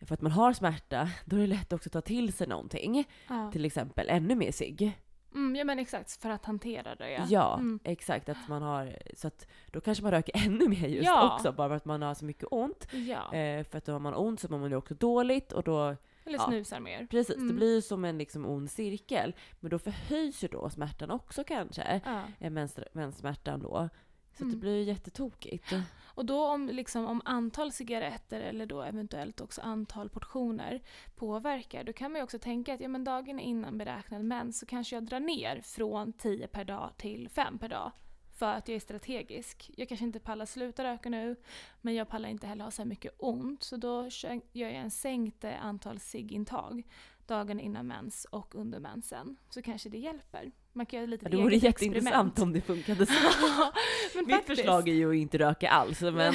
för 0.00 0.14
att 0.14 0.20
man 0.20 0.32
har 0.32 0.52
smärta, 0.52 1.10
då 1.24 1.36
är 1.36 1.40
det 1.40 1.46
lätt 1.46 1.72
också 1.72 1.88
att 1.88 1.92
ta 1.92 2.00
till 2.00 2.32
sig 2.32 2.46
någonting. 2.48 3.04
Ja, 3.28 3.50
Till 3.52 3.64
exempel 3.64 4.06
ännu 4.08 4.34
mer 4.34 4.52
cigg. 4.52 4.98
Mm, 5.34 5.56
ja 5.56 5.64
men 5.64 5.78
exakt, 5.78 6.22
för 6.22 6.30
att 6.30 6.44
hantera 6.44 6.94
det 6.94 7.10
ja. 7.10 7.24
Ja, 7.28 7.54
Mm. 7.54 7.78
exakt. 7.84 8.28
Att 8.28 8.48
man 8.48 8.62
har, 8.62 8.96
så 9.14 9.26
att 9.28 9.46
då 9.70 9.80
kanske 9.80 10.02
man 10.04 10.10
röker 10.12 10.32
ännu 10.46 10.68
mer 10.68 10.88
just 10.88 11.06
Ja. 11.06 11.34
också, 11.34 11.52
bara 11.52 11.68
för 11.68 11.76
att 11.76 11.84
man 11.84 12.02
har 12.02 12.14
så 12.14 12.24
mycket 12.24 12.44
ont. 12.50 12.86
ja. 12.92 13.34
Eh, 13.34 13.64
för 13.64 13.78
att 13.78 13.84
då 13.84 13.92
har 13.92 14.00
man 14.00 14.14
ont 14.14 14.40
så 14.40 14.48
mår 14.50 14.58
man 14.58 14.70
ju 14.70 14.76
också 14.76 14.94
dåligt 14.94 15.52
och 15.52 15.62
då 15.62 15.96
Eller 16.24 16.38
ja. 16.38 16.46
snusar 16.48 16.80
mer. 16.80 17.06
Precis, 17.10 17.34
det 17.36 17.40
Mm. 17.42 17.56
blir 17.56 17.74
ju 17.74 17.82
som 17.82 18.04
en 18.04 18.18
liksom 18.18 18.46
ond 18.46 18.70
cirkel. 18.70 19.34
Men 19.60 19.70
då 19.70 19.78
förhöjs 19.78 20.44
ju 20.44 20.48
då 20.48 20.70
smärtan 20.70 21.10
också 21.10 21.44
kanske. 21.44 22.00
Ja. 22.04 22.22
Eh, 22.40 22.50
mens- 22.50 22.84
menssmärtan 22.92 23.60
då. 23.60 23.88
Så 24.32 24.44
det 24.44 24.48
Mm. 24.48 24.60
blir 24.60 24.76
ju 24.76 24.82
jättetokigt. 24.82 25.72
Och 26.20 26.26
då 26.26 26.46
om, 26.46 26.66
liksom, 26.68 27.06
om 27.06 27.22
antal 27.24 27.72
cigaretter 27.72 28.40
eller 28.40 28.66
då 28.66 28.82
eventuellt 28.82 29.40
också 29.40 29.60
antal 29.60 30.08
portioner 30.10 30.82
påverkar, 31.16 31.84
då 31.84 31.92
kan 31.92 32.12
man 32.12 32.18
ju 32.18 32.22
också 32.22 32.38
tänka 32.38 32.74
att 32.74 32.80
ja, 32.80 32.88
men 32.88 33.04
dagen 33.04 33.38
innan 33.38 33.78
beräknad 33.78 34.24
mens 34.24 34.58
så 34.58 34.66
kanske 34.66 34.96
jag 34.96 35.04
drar 35.04 35.20
ner 35.20 35.60
från 35.60 36.12
10 36.12 36.46
per 36.46 36.64
dag 36.64 36.90
till 36.96 37.28
5 37.28 37.58
per 37.58 37.68
dag. 37.68 37.92
För 38.32 38.46
att 38.46 38.68
jag 38.68 38.76
är 38.76 38.80
strategisk. 38.80 39.70
Jag 39.76 39.88
kanske 39.88 40.06
inte 40.06 40.20
pallar 40.20 40.46
sluta 40.46 40.84
röka 40.84 41.08
nu, 41.08 41.36
men 41.80 41.94
jag 41.94 42.08
pallar 42.08 42.28
inte 42.28 42.46
heller 42.46 42.64
ha 42.64 42.70
så 42.70 42.82
här 42.82 42.88
mycket 42.88 43.14
ont. 43.18 43.62
Så 43.62 43.76
då 43.76 44.08
gör 44.52 44.68
jag 44.68 44.74
en 44.74 44.90
sänkt 44.90 45.44
eh, 45.44 45.64
antal 45.64 45.98
ciggintag 46.00 46.82
dagen 47.26 47.60
innan 47.60 47.86
mens 47.86 48.24
och 48.24 48.54
under 48.54 48.80
mensen. 48.80 49.36
Så 49.50 49.62
kanske 49.62 49.88
det 49.88 49.98
hjälper. 49.98 50.52
Man 50.72 50.86
kan 50.86 50.98
göra 50.98 51.06
lite 51.06 51.24
Ja, 51.24 51.30
det 51.30 51.36
vore 51.36 51.56
jätteintressant 51.56 52.06
experiment. 52.06 52.38
om 52.38 52.52
det 52.52 52.60
funkade 52.60 53.06
så. 53.06 53.12
men 54.14 54.26
Mitt 54.26 54.36
faktiskt. 54.36 54.58
förslag 54.58 54.88
är 54.88 54.92
ju 54.92 55.10
att 55.10 55.16
inte 55.16 55.38
röka 55.38 55.70
alls. 55.70 56.00
Men 56.02 56.34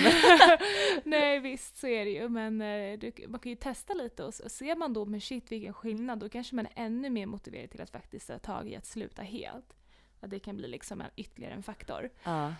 Nej 1.03 1.39
visst 1.39 1.77
så 1.77 1.87
är 1.87 2.05
det 2.05 2.11
ju 2.11 2.29
men 2.29 2.61
eh, 2.61 2.99
du, 2.99 3.11
man 3.27 3.39
kan 3.39 3.49
ju 3.49 3.55
testa 3.55 3.93
lite 3.93 4.23
och, 4.23 4.33
och 4.43 4.51
ser 4.51 4.75
man 4.75 4.93
då 4.93 5.05
med 5.05 5.23
shit 5.23 5.51
vilken 5.51 5.73
skillnad 5.73 6.19
då 6.19 6.29
kanske 6.29 6.55
man 6.55 6.65
är 6.65 6.71
ännu 6.85 7.09
mer 7.09 7.25
motiverad 7.25 7.69
till 7.71 7.81
att 7.81 7.89
faktiskt 7.89 8.27
ta 8.27 8.39
tag 8.39 8.69
i 8.69 8.75
att 8.75 8.85
sluta 8.85 9.21
helt. 9.21 9.73
Att 10.19 10.29
det 10.29 10.39
kan 10.39 10.57
bli 10.57 10.67
liksom 10.67 11.01
en, 11.01 11.09
ytterligare 11.15 11.53
en 11.53 11.63
faktor. 11.63 12.09
Mm, 12.25 12.53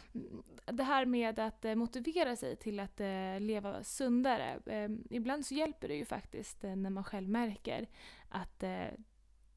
Det 0.65 0.83
här 0.83 1.05
med 1.05 1.39
att 1.39 1.65
eh, 1.65 1.75
motivera 1.75 2.35
sig 2.35 2.55
till 2.55 2.79
att 2.79 2.99
eh, 2.99 3.39
leva 3.39 3.83
sundare. 3.83 4.59
Eh, 4.65 4.89
ibland 5.09 5.45
så 5.45 5.53
hjälper 5.55 5.87
det 5.87 5.95
ju 5.95 6.05
faktiskt 6.05 6.63
eh, 6.63 6.75
när 6.75 6.89
man 6.89 7.03
själv 7.03 7.29
märker 7.29 7.87
att 8.29 8.63
eh, 8.63 8.85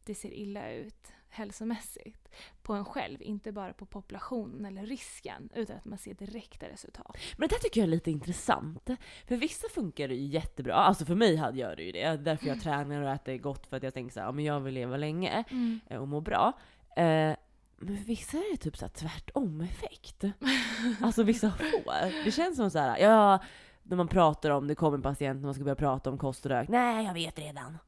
det 0.05 0.15
ser 0.15 0.33
illa 0.33 0.73
ut 0.73 1.13
hälsomässigt 1.31 2.29
på 2.63 2.75
en 2.75 2.85
själv, 2.85 3.23
inte 3.23 3.53
bara 3.53 3.73
på 3.73 3.87
populationen 3.87 4.67
eller 4.67 4.87
risken, 4.87 5.49
utan 5.55 5.77
att 5.77 5.85
man 5.85 5.99
ser 5.99 6.15
direkta 6.15 6.69
resultat. 6.69 7.17
Men 7.37 7.49
det 7.49 7.55
där 7.55 7.61
tycker 7.61 7.81
jag 7.81 7.87
är 7.87 7.91
lite 7.91 8.11
intressant. 8.11 8.91
För 9.27 9.37
vissa 9.37 9.69
funkar 9.69 10.09
det 10.09 10.15
ju 10.15 10.27
jättebra. 10.27 10.75
Alltså 10.75 11.05
för 11.05 11.15
mig 11.15 11.35
jag 11.35 11.77
det 11.77 11.83
ju 11.83 11.93
det. 11.93 11.99
Det 11.99 12.03
är 12.03 12.17
Därför 12.17 12.47
jag 12.47 12.61
tränar 12.61 13.03
och 13.03 13.11
äter 13.11 13.37
gott 13.37 13.67
för 13.67 13.77
att 13.77 13.83
jag 13.83 13.95
tänker 13.95 14.13
så 14.13 14.21
här, 14.21 14.27
ja, 14.27 14.33
men 14.33 14.45
jag 14.45 14.61
vill 14.61 14.75
leva 14.75 14.97
länge 14.97 15.45
eh, 15.89 15.99
och 15.99 16.09
må 16.09 16.21
bra. 16.21 16.53
Eh, 16.97 17.35
men 17.81 17.97
för 17.97 18.05
vissa 18.05 18.37
är 18.37 18.53
det 18.53 18.57
typ 18.57 18.77
så 18.77 18.85
här 18.85 18.93
tvärtom 18.93 19.61
effekt. 19.61 20.25
Alltså 21.03 21.23
vissa 21.23 21.51
får. 21.51 22.25
Det 22.25 22.31
känns 22.31 22.57
som 22.57 22.71
så 22.71 22.79
här, 22.79 22.99
ja, 22.99 23.39
när 23.83 23.97
man 23.97 24.09
pratar 24.09 24.51
om, 24.51 24.67
det 24.67 24.75
kommer 24.75 24.97
en 24.97 25.03
patient 25.03 25.41
när 25.41 25.47
man 25.47 25.55
ska 25.55 25.65
börja 25.65 25.75
prata 25.75 26.11
om 26.11 26.19
kost 26.19 26.45
och 26.45 26.51
rök. 26.51 26.69
Nej, 26.69 27.07
jag 27.07 27.15
vet 27.15 27.39
redan. 27.39 27.79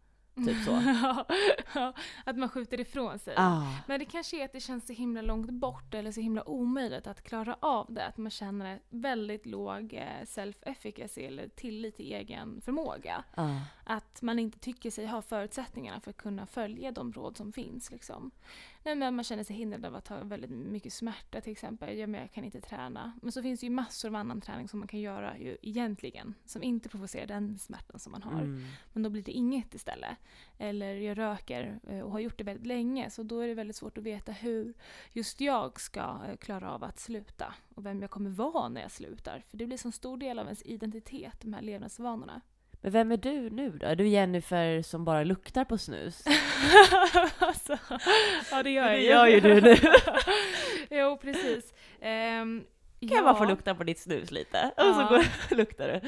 Typ 0.46 0.64
så. 0.64 0.82
Att 2.24 2.36
man 2.36 2.48
skjuter 2.48 2.80
ifrån 2.80 3.18
sig. 3.18 3.34
Ah. 3.36 3.66
Men 3.86 3.98
det 3.98 4.04
kanske 4.04 4.40
är 4.40 4.44
att 4.44 4.52
det 4.52 4.60
känns 4.60 4.86
så 4.86 4.92
himla 4.92 5.22
långt 5.22 5.50
bort 5.50 5.94
eller 5.94 6.12
så 6.12 6.20
himla 6.20 6.48
omöjligt 6.48 7.06
att 7.06 7.22
klara 7.22 7.56
av 7.60 7.86
det. 7.88 8.06
Att 8.06 8.16
man 8.16 8.30
känner 8.30 8.80
väldigt 8.88 9.46
låg 9.46 9.94
eh, 9.94 10.24
self-efficacy 10.26 11.26
eller 11.26 11.48
tillit 11.48 11.96
till 11.96 12.12
egen 12.12 12.60
förmåga. 12.60 13.24
Ah. 13.34 13.56
Att 13.84 14.22
man 14.22 14.38
inte 14.38 14.58
tycker 14.58 14.90
sig 14.90 15.06
ha 15.06 15.22
förutsättningarna 15.22 16.00
för 16.00 16.10
att 16.10 16.16
kunna 16.16 16.46
följa 16.46 16.92
de 16.92 17.12
råd 17.12 17.36
som 17.36 17.52
finns. 17.52 17.90
Liksom. 17.90 18.30
Nej, 18.82 18.94
men 18.94 19.16
man 19.16 19.24
känner 19.24 19.44
sig 19.44 19.56
hindrad 19.56 19.84
av 19.84 19.94
att 19.94 20.08
ha 20.08 20.24
väldigt 20.24 20.50
mycket 20.50 20.92
smärta 20.92 21.40
till 21.40 21.52
exempel. 21.52 21.98
Ja, 21.98 22.06
men 22.06 22.20
jag 22.20 22.32
kan 22.32 22.44
inte 22.44 22.60
träna. 22.60 23.12
Men 23.22 23.32
så 23.32 23.42
finns 23.42 23.60
det 23.60 23.66
ju 23.66 23.70
massor 23.70 24.08
av 24.08 24.14
annan 24.14 24.40
träning 24.40 24.68
som 24.68 24.78
man 24.78 24.88
kan 24.88 25.00
göra 25.00 25.38
ju 25.38 25.56
egentligen. 25.62 26.34
Som 26.44 26.62
inte 26.62 26.88
provocerar 26.88 27.26
den 27.26 27.58
smärtan 27.58 27.98
som 27.98 28.12
man 28.12 28.22
har. 28.22 28.40
Mm. 28.40 28.64
Men 28.92 29.02
då 29.02 29.10
blir 29.10 29.22
det 29.22 29.32
inget 29.32 29.74
istället. 29.74 30.16
Eller 30.58 30.94
jag 30.94 31.18
röker 31.18 31.80
eh, 31.88 32.00
och 32.00 32.12
har 32.12 32.20
gjort 32.20 32.38
det 32.38 32.44
väldigt 32.44 32.66
länge 32.66 33.10
så 33.10 33.22
då 33.22 33.40
är 33.40 33.48
det 33.48 33.54
väldigt 33.54 33.76
svårt 33.76 33.98
att 33.98 34.04
veta 34.04 34.32
hur 34.32 34.74
just 35.12 35.40
jag 35.40 35.80
ska 35.80 36.20
eh, 36.28 36.36
klara 36.36 36.70
av 36.70 36.84
att 36.84 36.98
sluta. 36.98 37.54
Och 37.74 37.86
vem 37.86 38.00
jag 38.00 38.10
kommer 38.10 38.30
vara 38.30 38.68
när 38.68 38.80
jag 38.80 38.90
slutar. 38.90 39.42
För 39.50 39.56
det 39.56 39.66
blir 39.66 39.76
så 39.76 39.88
en 39.88 39.92
stor 39.92 40.16
del 40.16 40.38
av 40.38 40.44
ens 40.46 40.62
identitet, 40.62 41.40
de 41.40 41.54
här 41.54 41.62
levnadsvanorna. 41.62 42.40
Men 42.82 42.92
vem 42.92 43.12
är 43.12 43.16
du 43.16 43.50
nu 43.50 43.70
då? 43.70 43.86
Är 43.86 43.96
du 43.96 44.08
Jennifer 44.08 44.82
som 44.82 45.04
bara 45.04 45.24
luktar 45.24 45.64
på 45.64 45.78
snus? 45.78 46.24
alltså, 47.38 47.78
ja 48.50 48.62
det 48.62 48.70
gör 48.70 48.90
Det 48.90 49.02
jag 49.02 49.30
gör 49.30 49.34
ju 49.34 49.40
du 49.40 49.60
nu. 49.60 49.76
jo 51.00 51.16
precis. 51.22 51.72
Um, 52.00 52.64
Kan 53.00 53.08
jag 53.16 53.24
bara 53.24 53.34
få 53.34 53.44
lukta 53.44 53.74
på 53.74 53.84
ditt 53.84 53.98
snus 53.98 54.30
lite? 54.30 54.70
Och 54.76 54.82
så 54.94 55.00
Ja. 55.00 55.08
går, 55.08 55.24
luktar 55.56 55.88
du. 55.88 56.00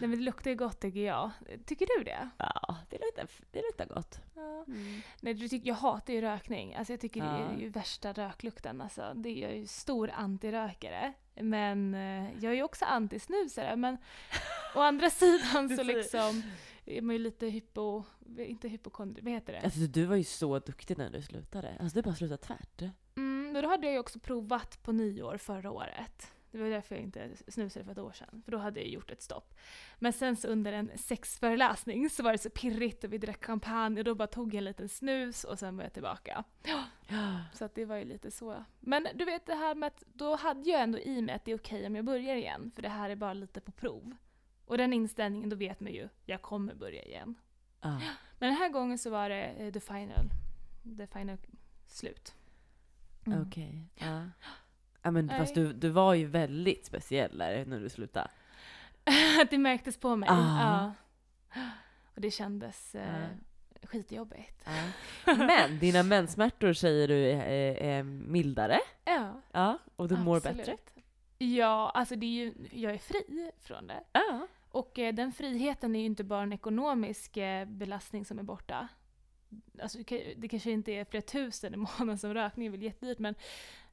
Nej 0.00 0.08
men 0.08 0.10
det 0.10 0.16
luktar 0.24 0.50
ju 0.50 0.56
gott 0.56 0.80
tycker 0.80 1.00
jag. 1.00 1.30
Tycker 1.66 1.86
du 1.98 2.04
det? 2.04 2.28
Ja, 2.38 2.76
det 2.90 2.98
luktar, 2.98 3.26
det 3.52 3.58
luktar 3.62 3.94
gott. 3.94 4.18
Ja. 4.34 4.64
Nej, 5.20 5.34
du 5.34 5.48
tycker, 5.48 5.68
jag 5.68 5.74
hatar 5.74 6.12
ju 6.12 6.20
rökning. 6.20 6.74
Alltså 6.74 6.92
jag 6.92 7.00
tycker 7.00 7.20
det 7.20 7.26
Ja. 7.26 7.48
är 7.56 7.60
ju 7.60 7.68
värsta 7.68 8.12
röklukten. 8.12 8.80
Alltså, 8.80 9.12
det 9.14 9.28
är 9.28 9.42
jag 9.48 9.56
ju 9.56 9.66
stor 9.66 10.10
antirökare. 10.14 11.12
Men 11.40 11.94
eh, 11.94 12.30
jag 12.40 12.52
är 12.52 12.56
ju 12.56 12.62
också 12.62 12.84
antisnusare. 12.84 13.76
Men 13.76 13.96
å 14.76 14.80
andra 14.80 15.10
sidan 15.10 15.76
så 15.76 15.82
liksom 15.82 16.42
är 16.84 17.02
man 17.02 17.14
ju 17.14 17.18
lite 17.18 17.46
hypo... 17.46 18.04
Inte 18.38 18.68
hypokondri, 18.68 19.22
vad 19.22 19.32
heter 19.32 19.52
det? 19.52 19.60
Alltså 19.60 19.80
du 19.80 20.04
var 20.04 20.16
ju 20.16 20.24
så 20.24 20.58
duktig 20.58 20.98
när 20.98 21.10
du 21.10 21.22
slutade. 21.22 21.76
Alltså 21.80 21.98
du 21.98 22.02
bara 22.02 22.14
slutade 22.14 22.42
tvärt. 22.42 22.82
Mm, 23.16 23.52
men 23.52 23.62
då 23.62 23.68
hade 23.68 23.86
jag 23.86 23.92
ju 23.92 23.98
också 23.98 24.18
provat 24.18 24.82
på 24.82 24.92
nyår 24.92 25.36
förra 25.36 25.70
året. 25.70 26.32
Det 26.50 26.58
var 26.58 26.68
därför 26.68 26.94
jag 26.94 27.04
inte 27.04 27.30
snusade 27.48 27.84
för 27.84 27.92
ett 27.92 27.98
år 27.98 28.12
sedan. 28.12 28.42
För 28.44 28.52
då 28.52 28.58
hade 28.58 28.80
jag 28.80 28.88
gjort 28.88 29.10
ett 29.10 29.22
stopp. 29.22 29.54
Men 29.98 30.12
sen 30.12 30.36
så 30.36 30.48
under 30.48 30.72
en 30.72 30.90
sexföreläsning 30.96 32.10
så 32.10 32.22
var 32.22 32.32
det 32.32 32.38
så 32.38 32.50
pirrigt 32.50 33.04
och 33.04 33.12
vi 33.12 33.18
drack 33.18 33.44
champagne 33.44 34.00
och 34.00 34.04
då 34.04 34.14
bara 34.14 34.28
tog 34.28 34.54
jag 34.54 34.58
en 34.58 34.64
liten 34.64 34.88
snus 34.88 35.44
och 35.44 35.58
sen 35.58 35.76
var 35.76 35.84
jag 35.84 35.92
tillbaka. 35.92 36.44
Så 37.52 37.64
att 37.64 37.74
det 37.74 37.84
var 37.84 37.96
ju 37.96 38.04
lite 38.04 38.30
så. 38.30 38.64
Men 38.80 39.06
du 39.14 39.24
vet 39.24 39.46
det 39.46 39.54
här 39.54 39.74
med 39.74 39.86
att 39.86 40.02
då 40.06 40.36
hade 40.36 40.70
jag 40.70 40.80
ändå 40.80 40.98
i 40.98 41.22
mig 41.22 41.34
att 41.34 41.44
det 41.44 41.52
är 41.52 41.58
okej 41.58 41.86
om 41.86 41.96
jag 41.96 42.04
börjar 42.04 42.36
igen. 42.36 42.70
För 42.74 42.82
det 42.82 42.88
här 42.88 43.10
är 43.10 43.16
bara 43.16 43.32
lite 43.32 43.60
på 43.60 43.72
prov. 43.72 44.16
Och 44.66 44.78
den 44.78 44.92
inställningen, 44.92 45.48
då 45.48 45.56
vet 45.56 45.80
man 45.80 45.92
ju, 45.92 46.08
jag 46.24 46.42
kommer 46.42 46.74
börja 46.74 47.02
igen. 47.02 47.34
Ja. 47.80 48.00
Men 48.38 48.48
den 48.48 48.58
här 48.58 48.68
gången 48.68 48.98
så 48.98 49.10
var 49.10 49.28
det 49.28 49.44
eh, 49.44 49.72
the 49.72 49.80
final. 49.80 50.30
The 50.98 51.06
final 51.06 51.36
slut. 51.86 52.34
Mm. 53.26 53.42
Okej. 53.42 53.88
Ja. 53.94 54.22
ja 55.02 55.10
men 55.10 55.26
Nej. 55.26 55.38
fast 55.38 55.54
du, 55.54 55.72
du 55.72 55.88
var 55.88 56.14
ju 56.14 56.26
väldigt 56.26 56.86
speciell 56.86 57.38
där 57.38 57.64
när 57.66 57.80
du 57.80 57.88
slutade. 57.88 58.30
Det 59.50 59.58
märktes 59.58 59.96
på 59.96 60.16
mig. 60.16 60.28
Ah. 60.32 60.60
Ja. 60.60 60.92
Och 62.14 62.20
det 62.20 62.30
kändes 62.30 62.94
eh, 62.94 63.26
skitjobbigt. 63.82 64.68
Men 65.26 65.78
dina 65.78 66.02
menssmärtor 66.02 66.72
säger 66.72 67.08
du 67.08 67.30
är, 67.30 67.40
är, 67.46 67.74
är 67.74 68.02
mildare. 68.02 68.78
Ja, 69.04 69.40
Ja, 69.52 69.78
och 69.96 70.08
du 70.08 70.16
mår 70.16 70.36
absolut. 70.36 70.56
bättre. 70.56 70.76
Ja, 71.38 71.90
alltså 71.94 72.16
det 72.16 72.26
är 72.26 72.44
ju, 72.44 72.54
jag 72.72 72.92
är 72.94 72.98
fri 72.98 73.50
från 73.60 73.86
det. 73.86 74.02
Ja. 74.12 74.46
Och 74.70 74.98
eh, 74.98 75.14
den 75.14 75.32
friheten 75.32 75.96
är 75.96 76.00
ju 76.00 76.06
inte 76.06 76.24
bara 76.24 76.42
en 76.42 76.52
ekonomisk 76.52 77.36
eh, 77.36 77.64
belastning 77.68 78.24
som 78.24 78.38
är 78.38 78.42
borta. 78.42 78.88
alltså 79.82 79.98
det 79.98 80.04
kan- 80.04 80.40
det 80.40 80.48
kanske 80.48 80.70
inte 80.70 80.92
är 80.92 81.04
flera 81.04 81.22
tusen 81.22 81.74
i 81.74 81.76
månaden 81.98 82.18
som 82.18 82.34
rökning 82.34 82.66
är 82.66 82.70
väl 82.70 82.82
jättedyrt 82.82 83.18
men 83.18 83.34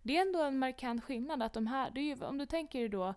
det 0.01 0.17
är 0.17 0.21
ändå 0.21 0.43
en 0.43 0.60
markant 0.60 1.03
skillnad 1.03 1.43
att 1.43 1.53
de 1.53 1.67
här, 1.67 1.91
ju, 1.97 2.23
om 2.25 2.38
du 2.38 2.45
tänker 2.45 2.79
dig 2.79 2.89
då 2.89 3.13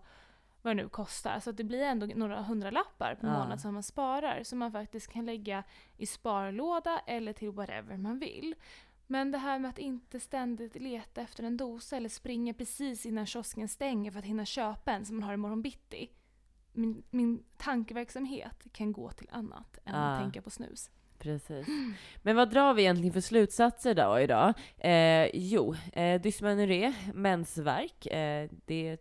vad 0.61 0.75
det 0.77 0.83
nu 0.83 0.89
kostar, 0.89 1.39
så 1.39 1.49
att 1.49 1.57
det 1.57 1.63
blir 1.63 1.81
ändå 1.83 2.05
några 2.05 2.41
hundralappar 2.41 3.15
per 3.21 3.27
Ja. 3.27 3.33
månad 3.33 3.61
som 3.61 3.73
man 3.73 3.83
sparar 3.83 4.43
som 4.43 4.59
man 4.59 4.71
faktiskt 4.71 5.07
kan 5.11 5.25
lägga 5.25 5.63
i 5.97 6.05
sparlåda 6.05 6.99
eller 7.07 7.33
till 7.33 7.51
whatever 7.51 7.97
man 7.97 8.19
vill. 8.19 8.55
Men 9.07 9.31
det 9.31 9.37
här 9.37 9.59
med 9.59 9.69
att 9.69 9.77
inte 9.79 10.19
ständigt 10.19 10.75
leta 10.75 11.21
efter 11.21 11.43
en 11.43 11.57
dosa 11.57 11.97
eller 11.97 12.09
springa 12.09 12.53
precis 12.53 13.05
innan 13.05 13.25
kiosken 13.25 13.67
stänger 13.67 14.11
för 14.11 14.19
att 14.19 14.25
hinna 14.25 14.45
köpa 14.45 14.91
en 14.91 15.05
som 15.05 15.15
man 15.15 15.23
har 15.23 15.33
imorgon 15.33 15.61
bitti. 15.61 16.09
Min, 16.73 17.03
min 17.09 17.43
tankeverksamhet 17.57 18.63
kan 18.71 18.91
gå 18.91 19.11
till 19.11 19.29
annat 19.31 19.77
än 19.85 19.95
att 19.95 20.19
Ah. 20.19 20.21
tänka 20.21 20.41
på 20.41 20.49
snus. 20.49 20.89
Precis. 21.19 21.67
Men 22.21 22.35
vad 22.35 22.49
drar 22.49 22.73
vi 22.73 22.81
egentligen 22.81 23.13
för 23.13 23.21
slutsatser 23.21 23.93
då 23.95 24.19
idag? 24.19 24.53
Eh, 24.77 25.29
jo, 25.33 25.75
eh, 25.93 26.21
dysmenorré, 26.21 26.93
mensvärk, 27.13 28.05
eh, 28.05 28.49
det 28.65 28.97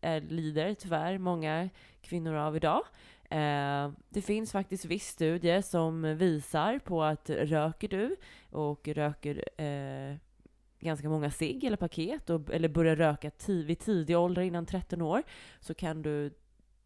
är, 0.00 0.20
lider 0.20 0.74
tyvärr 0.74 1.18
många 1.18 1.68
kvinnor 2.00 2.34
av 2.34 2.56
idag. 2.56 2.82
Eh, 3.30 3.90
det 4.08 4.22
finns 4.22 4.52
faktiskt 4.52 4.84
viss 4.84 5.08
studie 5.08 5.62
som 5.62 6.02
visar 6.18 6.78
på 6.78 7.02
att 7.02 7.30
röker 7.30 7.88
du 7.88 8.16
och 8.50 8.88
röker 8.88 9.44
eh, 9.62 10.16
ganska 10.80 11.08
många 11.08 11.30
cigg 11.30 11.64
eller 11.64 11.76
paket 11.76 12.30
och, 12.30 12.50
eller 12.54 12.68
börjar 12.68 12.96
röka 12.96 13.30
vid 13.46 13.78
tidig 13.78 14.18
ålder 14.18 14.42
innan 14.42 14.66
13 14.66 15.02
år 15.02 15.22
så 15.60 15.74
kan 15.74 16.02
du 16.02 16.30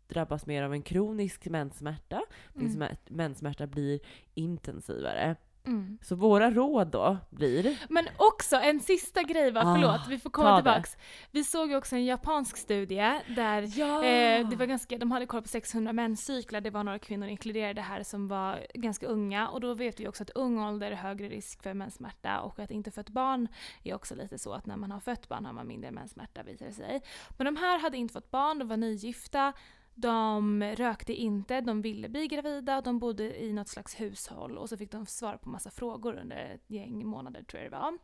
drabbas 0.09 0.47
mer 0.47 0.63
av 0.63 0.73
en 0.73 0.83
kronisk 0.83 1.49
menssmärta. 1.49 2.23
Din 2.55 2.67
Mm. 2.67 2.73
smär- 2.77 2.97
menssmärta 3.09 3.67
blir 3.67 4.01
intensivare. 4.35 5.37
Mm. 5.67 5.99
Så 6.03 6.15
våra 6.17 6.51
råd 6.51 6.87
då 6.89 7.19
blir... 7.31 7.79
Men 7.89 8.09
också 8.17 8.57
en 8.57 8.81
sista 8.81 9.23
grej 9.23 9.51
va, 9.51 9.61
Ah, 9.61 9.75
förlåt, 9.75 10.01
vi 10.09 10.19
får 10.19 10.31
komma 10.31 10.51
det. 10.51 10.57
tillbaks. 10.57 10.97
Vi 11.31 11.45
såg 11.45 11.71
ju 11.71 11.77
också 11.77 11.97
en 11.97 12.05
japansk 12.05 12.57
studie 12.57 13.21
där 13.37 13.79
Ja! 13.79 14.05
Eh, 14.05 14.49
det 14.49 14.57
var 14.57 14.67
ganska, 14.67 14.99
de 14.99 15.11
hade 15.11 15.27
koll 15.27 15.43
på 15.43 15.49
600 15.49 15.93
menscyklar, 15.93 16.61
det 16.61 16.71
var 16.71 16.85
några 16.85 16.99
kvinnor 16.99 17.29
inkluderade 17.29 17.81
här 17.81 18.03
som 18.03 18.29
var 18.29 18.67
ganska 18.75 19.07
unga 19.07 19.49
och 19.49 19.61
då 19.61 19.75
vet 19.75 20.01
vi 20.01 20.09
också 20.09 20.23
att 20.23 20.31
ung 20.31 20.59
ålder 20.59 20.91
är 20.91 20.97
högre 20.97 21.29
risk 21.29 21.63
för 21.63 21.75
menssmärta 21.75 22.41
och 22.41 22.59
att 22.59 22.71
inte 22.71 22.91
fött 22.91 23.09
barn 23.11 23.49
är 23.83 23.95
också 23.95 24.15
lite 24.15 24.39
så 24.39 24.53
att 24.53 24.67
när 24.67 24.77
man 24.77 24.91
har 24.91 25.01
fött 25.01 25.29
barn 25.29 25.45
har 25.47 25.53
man 25.53 25.67
mindre 25.67 25.91
menssmärta 25.91 26.43
visar 26.43 26.67
det 26.67 26.73
sig. 26.73 27.03
Men 27.39 27.45
de 27.45 27.57
här 27.57 27.79
hade 27.79 27.97
inte 27.97 28.13
fått 28.13 28.31
barn, 28.31 28.59
de 28.59 28.69
var 28.69 28.77
nygifta, 28.77 29.53
de 29.95 30.63
rökte 30.63 31.13
inte, 31.15 31.61
de 31.61 31.83
ville 31.83 32.09
bli 32.09 32.27
gravida, 32.27 32.81
de 32.81 32.99
bodde 32.99 33.43
i 33.43 33.53
något 33.53 33.69
slags 33.69 34.01
hushåll 34.01 34.59
och 34.59 34.69
så 34.69 34.77
fick 34.77 34.91
de 34.91 35.07
svara 35.07 35.39
på 35.39 35.49
massa 35.49 35.71
frågor 35.71 36.15
under 36.15 36.37
ett 36.37 36.71
gäng 36.71 37.07
månader 37.07 37.43
tror 37.43 37.63
jag 37.63 37.73
det 37.73 37.77
var. 37.77 37.99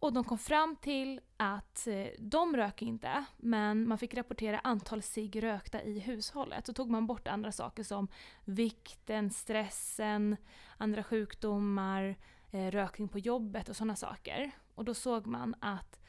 Och 0.00 0.12
de 0.12 0.24
kom 0.24 0.38
fram 0.38 0.76
till 0.76 1.20
att 1.36 1.86
eh, 1.86 2.06
de 2.18 2.56
röker 2.56 2.86
inte, 2.86 3.24
men 3.36 3.88
man 3.88 3.98
fick 3.98 4.14
rapportera 4.14 4.58
antal 4.58 5.02
cigg 5.02 5.42
rökta 5.42 5.82
i 5.82 5.98
hushållet. 5.98 6.66
Så 6.66 6.72
tog 6.72 6.90
man 6.90 7.06
bort 7.06 7.28
andra 7.28 7.52
saker 7.52 7.82
som 7.82 8.08
vikten, 8.44 9.30
stressen, 9.30 10.36
andra 10.76 11.02
sjukdomar, 11.02 12.16
eh, 12.50 12.70
rökning 12.70 13.08
på 13.08 13.18
jobbet 13.18 13.68
och 13.68 13.76
sådana 13.76 13.96
saker. 13.96 14.50
Och 14.74 14.84
då 14.84 14.94
såg 14.94 15.26
man 15.26 15.54
att 15.60 15.99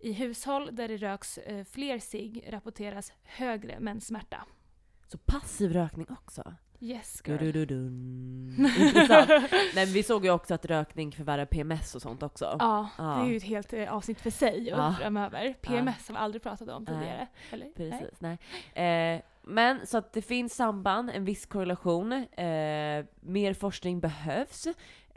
i 0.00 0.12
hushåll 0.12 0.68
där 0.72 0.88
det 0.88 0.96
röks 0.96 1.38
eh, 1.38 1.64
fler 1.64 1.98
cigg 1.98 2.44
rapporteras 2.48 3.12
högre 3.22 3.80
menssmärta. 3.80 4.44
Så 5.06 5.18
passiv 5.18 5.72
rökning 5.72 6.06
också? 6.10 6.54
Yes 6.80 7.22
girl. 7.26 7.38
Gudududun. 7.38 8.54
Intressant. 8.78 9.30
Nej, 9.74 9.86
vi 9.86 10.02
såg 10.02 10.24
ju 10.24 10.30
också 10.30 10.54
att 10.54 10.64
rökning 10.66 11.12
förvärrar 11.12 11.44
PMS 11.46 11.94
och 11.94 12.02
sånt 12.02 12.22
också. 12.22 12.56
Ja, 12.58 12.88
Ja. 12.98 13.04
det 13.04 13.26
är 13.28 13.30
ju 13.30 13.36
ett 13.36 13.42
helt 13.42 13.72
eh, 13.72 13.92
avsnitt 13.92 14.20
för 14.20 14.30
sig 14.30 14.68
Ja. 14.68 14.94
framöver. 15.00 15.54
PMS 15.60 16.08
har 16.08 16.14
vi 16.14 16.18
aldrig 16.18 16.42
pratat 16.42 16.68
om 16.68 16.84
Nej. 16.84 16.94
tidigare. 16.94 17.26
Nej. 17.52 17.72
Precis, 17.76 18.20
nej. 18.20 18.38
Eh, 19.14 19.22
men 19.42 19.86
så 19.86 19.98
att 19.98 20.12
det 20.12 20.22
finns 20.22 20.54
samband, 20.54 21.10
en 21.10 21.24
viss 21.24 21.46
korrelation. 21.46 22.12
Eh, 22.12 23.04
mer 23.20 23.54
forskning 23.54 24.00
behövs. 24.00 24.66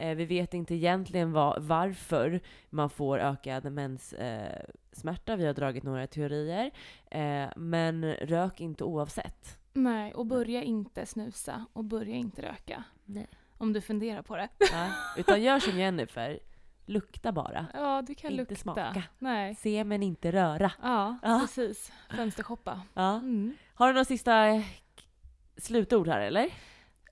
Eh, 0.02 0.14
vi 0.16 0.24
vet 0.24 0.54
inte 0.54 0.74
egentligen 0.74 1.32
va- 1.32 1.56
varför 1.58 2.40
man 2.70 2.90
får 2.90 3.18
ökad 3.18 3.72
menssmärta. 3.72 4.24
Eh, 4.24 4.64
smärta. 4.92 5.36
vi 5.36 5.46
har 5.46 5.54
dragit 5.54 5.84
några 5.84 6.06
teorier. 6.06 6.70
Eh, 7.10 7.48
men 7.56 8.14
rök 8.14 8.60
inte 8.60 8.84
oavsett. 8.84 9.58
Nej, 9.72 10.14
och 10.14 10.26
börja 10.26 10.62
inte 10.62 11.06
snusa 11.06 11.66
och 11.72 11.84
börja 11.84 12.14
inte 12.14 12.42
röka. 12.42 12.84
Nej. 13.04 13.26
Om 13.58 13.72
du 13.72 13.80
funderar 13.80 14.22
på 14.22 14.36
det. 14.36 14.48
Ja, 14.72 14.86
utan 15.16 15.42
gör 15.42 15.58
som 15.58 15.78
Jennifer, 15.78 16.38
lukta 16.86 17.32
bara. 17.32 17.66
Ja, 17.74 18.02
du 18.06 18.14
kan 18.14 18.30
Inte 18.30 18.40
lukta. 18.42 18.54
smaka. 18.54 19.02
Nej. 19.18 19.54
Se 19.54 19.84
men 19.84 20.02
inte 20.02 20.32
röra. 20.32 20.72
Ja, 20.82 21.16
Ja. 21.22 21.38
precis. 21.42 21.92
Fönstershoppa. 22.16 22.80
Ja. 22.94 23.14
Mm. 23.16 23.54
Har 23.74 23.86
du 23.86 23.92
några 23.92 24.04
sista 24.04 24.46
eh, 24.48 24.62
slutord 25.56 26.08
här 26.08 26.20
eller? 26.20 26.48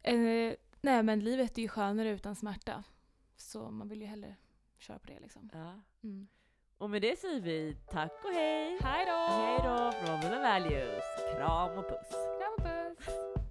Eh, 0.03 0.55
nej, 0.81 1.03
men 1.03 1.21
livet 1.21 1.59
är 1.59 1.63
ju 1.63 1.69
skönare 1.69 2.11
utan 2.11 2.37
smärta. 2.37 2.85
Så 3.37 3.71
man 3.71 3.89
vill 3.89 4.01
ju 4.01 4.07
hellre 4.07 4.37
köra 4.79 4.99
på 4.99 5.07
det 5.07 5.21
liksom. 5.21 5.51
Ja. 5.53 5.81
Mm. 6.03 6.29
Och 6.79 6.91
med 6.91 7.03
det 7.03 7.19
säger 7.19 7.41
vi 7.41 7.77
tack 7.91 8.13
och 8.25 8.31
hej! 8.31 8.79
Hej 8.83 9.07
då! 9.07 9.13
Hej 9.13 9.59
då 9.63 9.93
från 9.93 10.21
Women 10.21 10.43
Values. 10.43 11.05
Kram 11.37 11.79
och 11.79 11.89
puss! 11.89 12.11
Kram 12.11 12.55
och 12.59 12.65
puss! 12.65 13.50